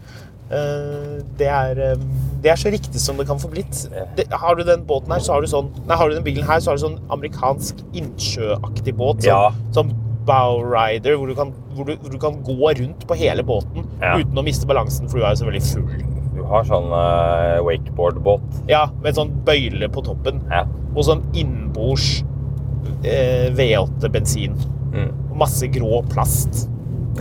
Eh, 0.52 1.22
Det 1.40 1.48
er, 1.48 1.80
eh, 1.92 1.96
det 2.42 2.52
er 2.52 2.56
så 2.60 2.72
riktig 2.74 3.00
som 3.00 3.18
det 3.18 3.28
kan 3.28 3.38
få 3.40 3.50
blitt. 3.52 3.84
Det, 4.16 4.26
har 4.32 4.56
du 4.56 4.64
den 4.64 4.86
båten 4.86 5.12
her, 5.14 5.20
så 5.20 5.34
har 5.36 5.42
du 5.42 5.48
sånn 5.48 5.70
Nei, 5.88 5.96
har 5.96 6.10
du 6.10 6.16
den 6.16 6.24
bilen 6.26 6.44
her, 6.48 6.60
så 6.60 6.72
har 6.72 6.78
du 6.80 6.84
sånn 6.88 7.00
amerikansk 7.10 7.76
innsjøaktig 7.94 8.96
båt. 8.98 9.22
Sånn, 9.22 9.30
Ja. 9.30 9.52
sånn 9.72 9.94
bowrider, 10.26 11.16
hvor 11.18 11.28
du, 11.28 11.36
kan, 11.36 11.52
hvor, 11.76 11.86
hvor 11.86 12.12
du 12.12 12.18
kan 12.22 12.42
gå 12.44 12.58
rundt 12.80 13.06
på 13.08 13.16
hele 13.18 13.44
båten 13.44 13.86
Ja. 14.02 14.18
uten 14.18 14.34
å 14.38 14.44
miste 14.44 14.68
balansen, 14.68 15.08
for 15.10 15.20
du 15.20 15.26
er 15.26 15.30
jo 15.36 15.44
så 15.44 15.46
veldig 15.50 15.64
full. 15.64 16.04
Du 16.36 16.44
har 16.46 16.64
sånn 16.64 16.92
uh, 16.92 17.60
wakeboard-båt. 17.66 18.42
Ja, 18.70 18.88
med 19.04 19.16
sånn 19.16 19.32
bøyle 19.46 19.90
på 19.92 20.04
toppen. 20.06 20.42
Ja. 20.50 20.64
Og 20.96 21.04
sånn 21.06 21.24
innbords 21.36 22.22
uh, 23.04 23.50
V8-bensin. 23.58 24.56
Mm. 24.94 25.12
Masse 25.36 25.68
grå 25.72 26.02
plast. 26.10 26.70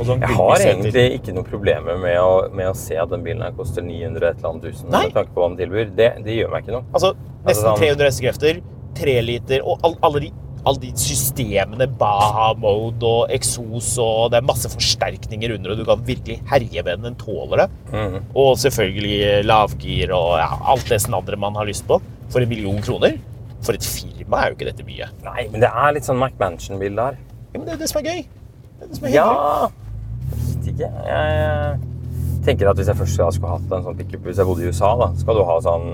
Sånn 0.07 0.21
Jeg 0.23 0.37
har 0.39 0.63
egentlig 0.63 1.05
ikke 1.19 1.35
noen 1.35 1.47
problemer 1.49 1.99
med 2.01 2.19
å, 2.23 2.33
med 2.55 2.71
å 2.71 2.75
se 2.79 2.97
at 3.01 3.11
den 3.11 3.23
bilen 3.27 3.43
her 3.43 3.55
koster 3.57 3.83
900 3.83 4.29
et 4.31 4.37
eller 4.39 4.51
annet 4.53 4.67
tusen. 4.69 4.91
Nei. 4.93 5.05
Med 5.09 5.15
tanke 5.17 5.33
på 5.35 5.43
hva 5.43 5.49
den 5.51 5.59
tilbyr. 5.63 5.95
Det, 5.99 6.11
det 6.27 6.37
gjør 6.39 6.53
meg 6.53 6.65
ikke 6.67 6.77
noe. 6.77 6.85
Altså 6.93 7.15
nesten 7.47 7.65
sånn- 7.65 7.81
300 7.83 8.11
hestekrefter, 8.11 8.61
3 8.99 9.17
liter 9.25 9.65
og 9.65 9.83
all, 9.87 9.97
alle, 10.09 10.21
de, 10.27 10.31
alle 10.67 10.83
de 10.83 10.93
systemene, 10.99 11.87
Baha-mode 12.01 13.07
og 13.09 13.33
eksos 13.35 13.91
og 14.03 14.31
det 14.33 14.41
er 14.41 14.47
masse 14.49 14.71
forsterkninger 14.73 15.55
under, 15.57 15.73
og 15.75 15.81
du 15.81 15.85
kan 15.89 16.05
virkelig 16.07 16.39
herje 16.51 16.83
med 16.85 16.93
den. 16.93 17.09
Den 17.11 17.19
tåler 17.21 17.65
det. 17.65 17.69
Mhm. 17.95 18.31
Og 18.35 18.55
selvfølgelig 18.63 19.45
lavgir 19.49 20.15
og 20.17 20.37
ja, 20.43 20.51
alt 20.75 20.89
det 20.91 21.03
andre 21.09 21.37
man 21.41 21.59
har 21.59 21.69
lyst 21.71 21.87
på. 21.89 22.01
For 22.29 22.45
en 22.45 22.51
million 22.51 22.79
kroner. 22.85 23.19
For 23.65 23.75
et 23.75 23.83
firma 23.83 24.45
er 24.45 24.53
jo 24.53 24.59
ikke 24.59 24.69
dette 24.69 24.85
mye. 24.87 25.09
Nei, 25.25 25.49
men 25.51 25.63
det 25.65 25.71
er 25.73 25.95
litt 25.97 26.07
sånn 26.07 26.21
McMansion-bil 26.21 26.95
der. 26.99 27.17
Ja, 27.53 27.59
men 27.59 27.65
det 27.67 27.73
er 27.75 27.81
det 27.81 27.89
som 27.91 27.99
er 28.03 28.11
gøy. 28.13 28.21
Det 28.79 28.85
er 28.85 28.91
det 28.93 28.99
som 28.99 29.07
er 29.09 29.15
hyggelig. 29.15 29.27
Ja 29.73 29.88
Vet 30.69 30.75
ikke. 30.75 30.91
Jeg 31.09 32.43
tenker 32.45 32.71
at 32.71 32.79
hvis 32.81 32.91
jeg 32.93 33.01
først 33.01 33.19
skulle 33.19 33.55
hatt 33.55 33.73
en 33.73 33.89
sånn 33.89 33.99
pickup 33.99 34.29
hvis 34.29 34.41
jeg 34.41 34.49
bodde 34.49 34.65
i 34.65 34.71
USA, 34.71 34.93
da, 35.01 35.09
skal 35.21 35.41
du 35.41 35.45
ha 35.49 35.57
sånn 35.65 35.89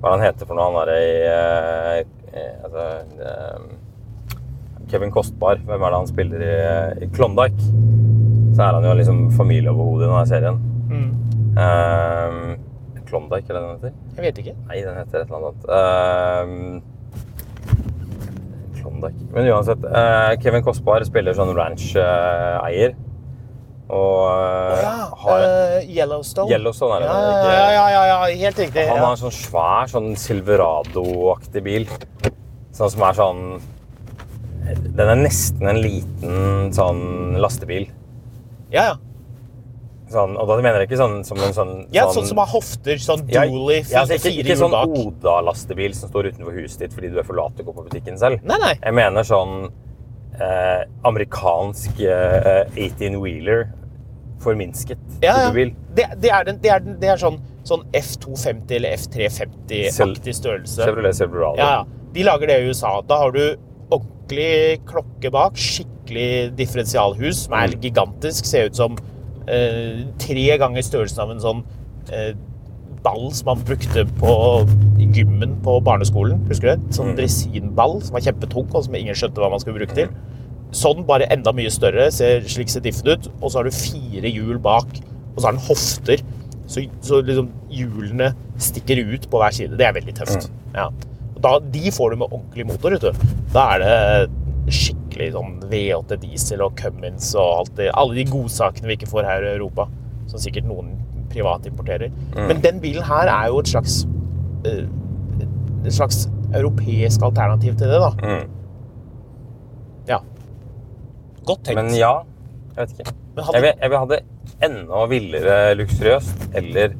Hva 0.00 0.04
er 0.04 0.06
det 0.06 0.14
han 0.14 0.24
heter 0.26 0.48
for 0.48 0.58
noe? 0.58 0.68
Han 0.68 0.78
derre 0.78 0.96
i 1.00 1.14
eh, 1.32 1.98
eh, 2.32 2.54
altså, 2.68 2.84
eh, 3.26 4.86
Kevin 4.86 5.10
Kostbar. 5.10 5.58
Hvem 5.66 5.82
er 5.82 5.92
det 5.92 5.98
han 5.98 6.10
spiller 6.12 6.44
i, 6.46 6.56
i 7.02 7.10
Klondyke? 7.10 7.70
Så 8.54 8.62
er 8.62 8.76
han 8.76 8.86
jo 8.86 8.92
liksom 9.00 9.24
familieoverhodet 9.36 10.04
i 10.04 10.10
denne 10.10 10.26
serien. 10.30 10.60
Ehm, 11.56 12.56
Klondyke, 13.08 13.48
eller 13.50 13.62
hva 13.62 13.68
den 13.72 13.80
heter? 13.80 13.92
Jeg 14.16 14.24
vet 14.26 14.38
ikke. 14.42 14.54
Nei, 14.68 14.78
den 14.84 15.00
heter 15.00 15.16
et 15.22 15.26
eller 15.26 15.38
annet. 15.40 15.60
Ehm, 15.78 16.82
Klondyke. 18.76 19.24
Men 19.32 19.50
uansett, 19.54 19.82
uh, 19.88 20.32
Kevin 20.42 20.64
Kostbar 20.66 21.04
spiller 21.08 21.36
sånn 21.36 21.54
ranch-eier. 21.56 22.96
Og 23.86 24.22
eh, 24.32 24.82
Ja, 24.82 24.94
har 25.22 25.44
uh, 25.46 25.76
Yellowstone. 25.86 26.50
Yellowstone 26.50 26.98
det, 27.04 27.06
ja, 27.06 27.86
ja, 27.92 28.02
ja, 28.10 28.18
helt 28.42 28.58
riktig. 28.64 28.86
Han 28.90 29.04
har 29.04 29.14
en 29.14 29.20
sånn 29.20 29.34
svær, 29.34 29.86
sånn 29.92 30.12
Silverado-aktig 30.18 31.62
bil. 31.62 31.86
Sånn 32.74 32.92
som 32.92 33.06
er 33.06 33.16
sånn 33.16 33.42
Den 34.96 35.06
er 35.06 35.20
nesten 35.20 35.70
en 35.70 35.78
liten 35.84 36.72
sånn 36.74 37.38
lastebil. 37.38 37.86
Ja, 38.74 38.90
ja. 38.90 38.96
Sånn, 40.10 40.36
og 40.38 40.46
da 40.46 40.56
mener 40.60 40.82
jeg 40.82 40.90
ikke 40.90 41.00
sånn 41.00 41.16
som 41.26 41.40
en 41.42 41.54
sånn 41.54 41.72
ja, 41.94 42.04
sånn 42.14 42.28
som 42.28 42.38
har 42.38 42.46
hofter, 42.52 42.98
sånn 43.02 43.24
Ja, 43.30 43.42
ja, 43.42 43.80
altså, 44.02 44.20
ikke, 44.20 44.34
ikke 44.44 44.58
sånn. 44.58 44.74
Oda-lastebil 44.74 45.96
som 45.98 46.12
står 46.12 46.30
utenfor 46.30 46.54
huset 46.60 46.84
ditt 46.84 46.94
fordi 46.94 47.10
du 47.10 47.18
er 47.18 47.26
for 47.26 47.38
lat 47.38 47.56
til 47.58 47.66
å 47.66 47.70
gå 47.70 47.74
på 47.80 47.86
butikken 47.88 48.18
selv. 48.20 48.42
Nei, 48.46 48.58
nei. 48.62 48.74
Jeg 48.78 48.94
mener 48.98 49.26
sånn 49.26 49.66
eh, 50.40 50.84
amerikansk 51.08 52.00
eh, 52.00 52.64
18-wheeler 52.76 53.66
forminsket 54.44 54.98
Ja, 55.24 55.34
ja. 55.46 55.50
Det, 55.96 56.06
det, 56.22 56.30
er 56.30 56.44
den, 56.44 56.58
det, 56.62 56.70
er 56.70 56.82
den, 56.84 56.98
det 57.00 57.08
er 57.14 57.20
sånn, 57.20 57.38
sånn 57.66 57.86
F250 57.96 58.74
eller 58.76 58.96
F350-aktig 58.98 60.34
størrelse. 60.36 60.82
Chevrolet 60.84 61.16
Silverado. 61.16 61.56
Ja, 61.60 61.70
ja. 61.80 62.10
De 62.16 62.24
lager 62.24 62.48
det 62.50 62.58
i 62.62 62.68
USA. 62.68 62.98
Da 63.08 63.18
har 63.24 63.32
du 63.34 63.42
ordentlig 63.92 64.80
klokke 64.88 65.30
bak, 65.32 65.56
skikkelig 65.60 66.52
differensialhus 66.58 67.46
som 67.46 67.56
Mm. 67.56 67.62
er 67.64 67.76
gigantisk. 67.82 68.44
Ser 68.48 68.68
ut 68.70 68.76
som 68.76 68.96
eh, 69.48 70.04
tre 70.18 70.46
ganger 70.58 70.82
størrelsen 70.82 71.22
av 71.22 71.30
en 71.30 71.40
sånn 71.40 71.64
eh, 72.12 72.32
ball 73.04 73.28
som 73.32 73.46
man 73.54 73.64
brukte 73.64 74.04
på 74.18 74.32
i 75.06 75.20
gymmen 75.20 75.56
på 75.64 75.78
barneskolen. 75.86 76.42
Husker 76.50 76.74
du 76.74 76.82
det? 76.82 76.94
Sånn 76.96 77.12
Mm. 77.12 77.16
dresinball 77.16 78.02
som 78.02 78.12
var 78.18 78.20
kjempetung, 78.26 78.66
og 78.74 78.84
som 78.84 78.94
ingen 78.94 79.14
skjønte 79.14 79.38
hva 79.42 79.50
man 79.50 79.60
skulle 79.62 79.78
bruke 79.78 79.94
til. 79.94 80.08
Sånn, 80.72 81.04
bare 81.06 81.28
enda 81.30 81.52
mye 81.52 81.70
større. 81.70 82.10
Ser 82.12 82.40
slik 82.42 82.68
ser 82.68 82.80
diffen 82.82 83.06
ut. 83.08 83.28
Og 83.40 83.50
så 83.50 83.58
har 83.60 83.64
du 83.64 83.70
fire 83.70 84.28
hjul 84.32 84.58
bak, 84.58 84.86
og 85.36 85.38
så 85.38 85.44
har 85.46 85.52
den 85.52 85.60
hofter. 85.68 86.18
Så, 86.66 86.82
så 87.00 87.22
liksom 87.22 87.48
hjulene 87.70 88.32
stikker 88.58 88.98
ut 89.14 89.28
på 89.30 89.38
hver 89.38 89.52
side. 89.54 89.76
Det 89.78 89.86
er 89.86 89.92
veldig 89.94 90.14
tøft. 90.18 90.50
Ja. 90.74 90.88
Og 91.36 91.40
da, 91.42 91.58
de 91.60 91.90
får 91.94 92.10
du 92.10 92.16
med 92.16 92.28
ordentlig 92.32 92.66
motor. 92.66 92.90
Vet 92.90 93.00
du. 93.02 93.12
Da 93.54 93.68
er 93.76 93.78
det 93.84 94.30
skikkelig 94.74 95.32
sånn 95.36 95.60
V8 95.70 96.18
diesel 96.20 96.60
og 96.66 96.74
Cummins 96.76 97.34
og 97.38 97.60
alt 97.60 97.74
det, 97.78 97.90
alle 97.94 98.14
de 98.18 98.24
godsakene 98.24 98.88
vi 98.90 98.96
ikke 98.96 99.08
får 99.12 99.24
her 99.24 99.44
i 99.46 99.52
Europa. 99.54 99.86
Som 100.26 100.40
sikkert 100.42 100.66
noen 100.66 100.96
privatimporterer. 101.30 102.10
Men 102.34 102.60
den 102.64 102.80
bilen 102.82 103.04
her 103.06 103.28
er 103.30 103.46
jo 103.52 103.60
et 103.62 103.70
slags 103.70 104.04
et 105.86 105.92
slags 105.94 106.24
europeisk 106.54 107.22
alternativ 107.26 107.76
til 107.78 107.90
det, 107.92 108.00
da. 108.02 108.10
Mm. 108.22 108.48
Ja. 110.10 110.18
Godt 111.46 111.64
tenkt. 111.66 111.78
Men 111.80 111.92
ja, 111.98 112.12
jeg 112.76 112.80
vet 112.86 112.94
ikke. 112.96 113.12
Hadde- 113.36 113.52
Jeg 113.58 113.62
vil, 113.66 113.72
jeg 113.82 113.90
vil 113.92 113.98
ha 113.98 114.06
det 114.14 114.20
enda 114.64 115.02
villere 115.10 115.56
luksuriøst 115.76 116.46
eller 116.56 116.94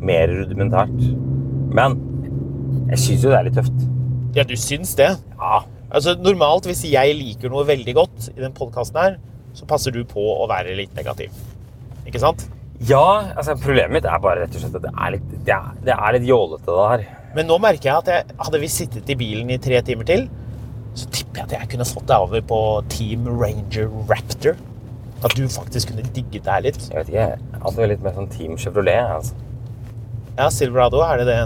mer 0.00 0.30
rudimentært. 0.40 1.00
Men 1.74 1.96
jeg 2.92 2.98
syns 3.02 3.24
jo 3.24 3.32
det 3.32 3.38
er 3.40 3.48
litt 3.48 3.58
tøft. 3.58 3.86
Ja, 4.36 4.44
du 4.46 4.54
syns 4.56 4.94
det? 4.98 5.10
Ja. 5.40 5.60
Altså, 5.90 6.14
Normalt, 6.22 6.68
hvis 6.70 6.84
jeg 6.86 7.16
liker 7.18 7.50
noe 7.50 7.64
veldig 7.66 7.94
godt 7.98 8.28
i 8.36 8.40
den 8.40 8.52
podkasten 8.54 9.00
her, 9.02 9.16
så 9.58 9.66
passer 9.66 9.90
du 9.90 10.04
på 10.06 10.22
å 10.22 10.46
være 10.48 10.76
litt 10.78 10.94
negativ. 10.94 11.34
Ikke 12.06 12.20
sant? 12.22 12.44
Ja, 12.88 13.32
altså 13.36 13.56
Problemet 13.60 13.92
mitt 13.98 14.06
er 14.08 14.20
bare 14.22 14.44
rett 14.44 14.54
og 14.56 14.62
slett 14.62 14.78
at 14.78 14.86
det 14.86 14.92
er 14.94 15.14
litt, 15.16 15.32
det 15.44 15.52
er, 15.56 15.72
det 15.84 15.96
er 15.96 16.14
litt 16.16 16.28
jålete, 16.28 16.64
det 16.70 16.86
her. 16.92 17.02
Men 17.36 17.46
nå 17.50 17.58
merker 17.62 17.90
jeg 17.90 17.98
at 18.00 18.08
jeg, 18.10 18.38
hadde 18.40 18.60
vi 18.62 18.70
sittet 18.72 19.12
i 19.12 19.18
bilen 19.20 19.52
i 19.52 19.58
tre 19.62 19.82
timer 19.86 20.08
til, 20.08 20.24
så 20.96 21.06
tipper 21.12 21.42
jeg 21.42 21.46
at 21.46 21.54
jeg 21.58 21.70
kunne 21.74 21.86
fått 21.86 22.08
deg 22.08 22.24
over 22.24 22.42
på 22.50 22.60
Team 22.90 23.28
Ranger 23.28 23.92
Raptor. 24.10 24.56
At 25.20 25.36
du 25.36 25.44
faktisk 25.52 25.92
kunne 25.92 26.06
digget 26.16 26.46
det 26.46 26.50
her 26.54 26.64
litt. 26.64 26.80
Jeg 26.88 26.96
vet 26.96 27.12
ikke, 27.12 27.28
jeg 27.28 27.62
hadde 27.66 27.84
er 27.84 27.90
litt 27.92 28.04
mer 28.06 28.16
sånn 28.16 28.30
Team 28.32 28.56
Chevrolet. 28.58 29.04
altså. 29.18 29.36
Ja, 30.38 30.46
Silverado, 30.48 31.02
er 31.04 31.20
det 31.20 31.26
det, 31.28 31.36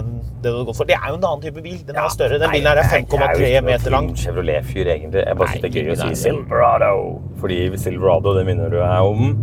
det 0.45 0.53
du 0.55 0.61
gått 0.69 0.77
for? 0.77 0.87
Det 0.87 0.95
er 0.95 1.09
jo 1.11 1.17
en 1.17 1.25
annen 1.27 1.43
type 1.43 1.59
bil. 1.65 1.81
Den 1.83 1.97
er 1.99 2.07
større. 2.13 2.37
Den 2.39 2.47
Nei, 2.47 2.61
bilen 2.61 2.69
her 2.71 2.79
er 2.79 2.87
lang. 2.87 3.09
jeg 3.11 3.25
er 3.25 3.35
jo 3.35 3.49
ikke 3.49 3.63
noe 3.65 3.67
meter 3.67 3.95
lang. 3.95 4.07
Team 4.07 4.21
Chevrolet-fyr, 4.21 4.91
egentlig. 4.93 5.25
Jeg 5.25 5.39
bare 5.41 5.51
synes 5.51 5.65
det 5.65 5.71
er 5.71 5.75
gøy 5.75 5.91
å 5.91 5.97
si. 5.99 6.21
Silverado. 6.21 7.03
Fordi 7.41 7.59
Silverado, 7.81 8.35
det 8.37 8.45
minner 8.47 8.71
du 8.71 8.77
deg 8.79 9.09
om 9.11 9.35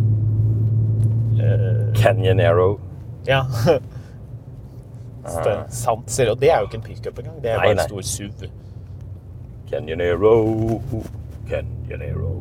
Canyonero. 1.96 2.80
ja. 3.26 3.42
det, 5.44 5.56
Sant. 5.70 6.10
Ser 6.10 6.32
det 6.40 6.50
er 6.50 6.62
jo 6.62 6.70
ikke 6.70 6.80
en 6.80 6.86
pickup 6.86 7.18
engang. 7.22 7.36
Det 7.42 7.50
er 7.52 7.58
Nei, 7.60 7.66
bare 7.66 7.76
en 7.76 7.82
nei. 7.82 7.86
stor 7.86 8.02
SUV. 8.02 8.48
Canyonero. 9.70 10.34
Canyonero. 11.48 12.32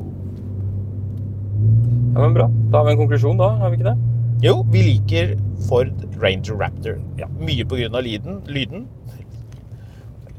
Ja, 2.11 2.19
men 2.25 2.33
bra. 2.35 2.47
Da 2.71 2.81
har 2.81 2.87
vi 2.87 2.95
en 2.95 3.03
konklusjon, 3.03 3.37
da. 3.39 3.51
Har 3.61 3.69
vi 3.71 3.79
ikke 3.79 3.91
det? 3.91 3.97
Jo, 4.41 4.55
vi 4.73 4.81
liker 4.87 5.35
Ford 5.67 5.93
Ranger 6.21 6.57
Raptor. 6.57 6.97
Ja. 7.21 7.29
Mye 7.39 7.65
av 7.95 8.01
lyden. 8.03 8.41
lyden. 8.47 8.87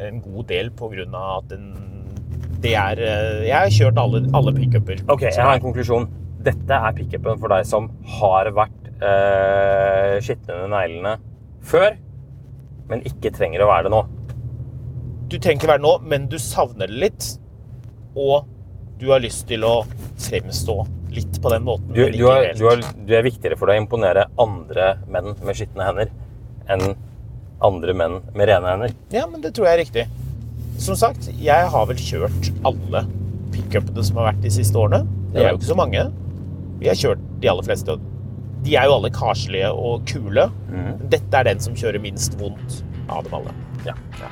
En 0.03 0.18
god 0.25 0.48
del 0.51 0.72
av 1.14 1.44
at 1.44 1.51
den 1.53 1.68
Det 2.62 2.75
er 2.75 2.98
eh, 2.98 3.46
Jeg 3.46 3.55
har 3.55 3.70
kjørt 3.70 3.98
alle, 3.98 4.25
alle 4.35 4.53
pickuper. 4.55 4.98
Ok, 5.09 5.22
jeg 5.22 5.38
har 5.38 5.55
en 5.55 5.62
konklusjon. 5.62 6.09
Dette 6.42 6.75
er 6.75 6.92
pickupen 6.98 7.38
for 7.38 7.48
deg 7.55 7.66
som 7.66 7.88
har 8.18 8.51
vært 8.51 8.82
eh, 9.03 10.17
skitne 10.25 10.57
under 10.57 10.73
neglene 10.77 11.17
før, 11.67 11.97
men 12.91 13.05
ikke 13.09 13.33
trenger 13.35 13.65
å 13.65 13.71
være 13.71 13.88
det 13.88 13.95
nå. 13.95 14.03
Du 15.33 15.38
trenger 15.38 15.61
ikke 15.61 15.71
være 15.71 15.83
det 15.83 15.87
nå, 15.87 15.95
men 16.12 16.27
du 16.33 16.38
savner 16.43 16.91
det 16.91 16.99
litt. 17.07 17.29
Og 18.19 18.49
du 19.01 19.09
har 19.11 19.23
lyst 19.25 19.47
til 19.49 19.65
å 19.65 19.83
fremstå 20.21 20.77
litt 21.12 21.38
på 21.43 21.53
den 21.53 21.65
måten. 21.67 21.88
Du, 21.95 22.03
du, 22.12 22.27
er, 22.31 22.53
du, 22.57 22.67
er, 22.71 22.83
du 23.07 23.15
er 23.17 23.25
viktigere 23.27 23.57
for 23.59 23.71
deg 23.71 23.81
å 23.81 23.85
imponere 23.85 24.27
andre 24.41 24.95
menn 25.12 25.33
med 25.43 25.59
skitne 25.59 25.88
hender 25.88 26.12
enn 26.71 26.95
andre 27.62 27.95
menn 27.97 28.21
med 28.37 28.49
rene 28.51 28.75
hender. 28.75 28.95
Ja, 29.15 29.27
men 29.31 29.43
det 29.45 29.55
tror 29.57 29.69
jeg 29.69 29.79
er 29.79 29.83
riktig. 29.83 30.07
Som 30.83 30.97
sagt, 30.99 31.29
jeg 31.38 31.69
har 31.75 31.88
vel 31.88 32.01
kjørt 32.01 32.51
alle 32.67 33.05
pickupene 33.53 34.05
som 34.07 34.21
har 34.21 34.33
vært 34.33 34.43
de 34.45 34.53
siste 34.55 34.79
årene. 34.79 35.05
Det 35.33 35.43
er 35.45 35.53
jo 35.53 35.61
ikke 35.61 35.71
så 35.73 35.79
mange. 35.79 36.07
Vi 36.81 36.91
har 36.91 36.99
kjørt 36.99 37.23
de 37.43 37.51
aller 37.53 37.67
fleste. 37.67 37.99
De 38.62 38.77
er 38.79 38.87
jo 38.87 38.94
alle 38.94 39.11
karslige 39.11 39.72
og 39.75 40.05
kule. 40.07 40.46
Mm. 40.70 41.09
Dette 41.11 41.35
er 41.35 41.48
den 41.51 41.62
som 41.62 41.75
kjører 41.75 41.98
minst 42.03 42.37
vondt 42.38 42.83
av 43.11 43.25
dem 43.27 43.35
alle. 43.40 43.55
Ja. 43.87 43.96
ja. 44.20 44.31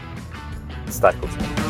Sterk 0.87 1.19
oppskrift. 1.27 1.67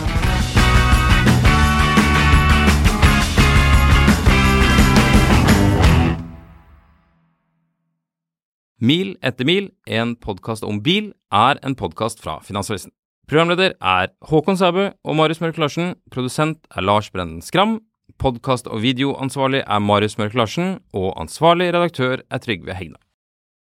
Mil 8.81 9.13
etter 9.25 9.45
mil, 9.45 9.67
en 9.85 10.15
podkast 10.17 10.65
om 10.65 10.79
bil, 10.85 11.11
er 11.33 11.61
en 11.65 11.77
podkast 11.77 12.21
fra 12.21 12.39
Finansavisen. 12.45 12.93
Programleder 13.29 13.77
er 13.77 14.09
Håkon 14.27 14.57
Sæbø 14.57 14.89
og 15.05 15.17
Marius 15.17 15.41
Mørk 15.41 15.61
Larsen. 15.61 15.93
Produsent 16.11 16.65
er 16.73 16.85
Lars 16.85 17.13
Brenden 17.13 17.45
Skram. 17.45 17.79
Podkast- 18.21 18.69
og 18.69 18.83
videoansvarlig 18.85 19.63
er 19.65 19.79
Marius 19.81 20.19
Mørk 20.21 20.35
Larsen. 20.37 20.75
Og 20.93 21.15
ansvarlig 21.17 21.71
redaktør 21.73 22.21
er 22.29 22.39
Trygve 22.45 22.77
Hegna. 22.77 23.01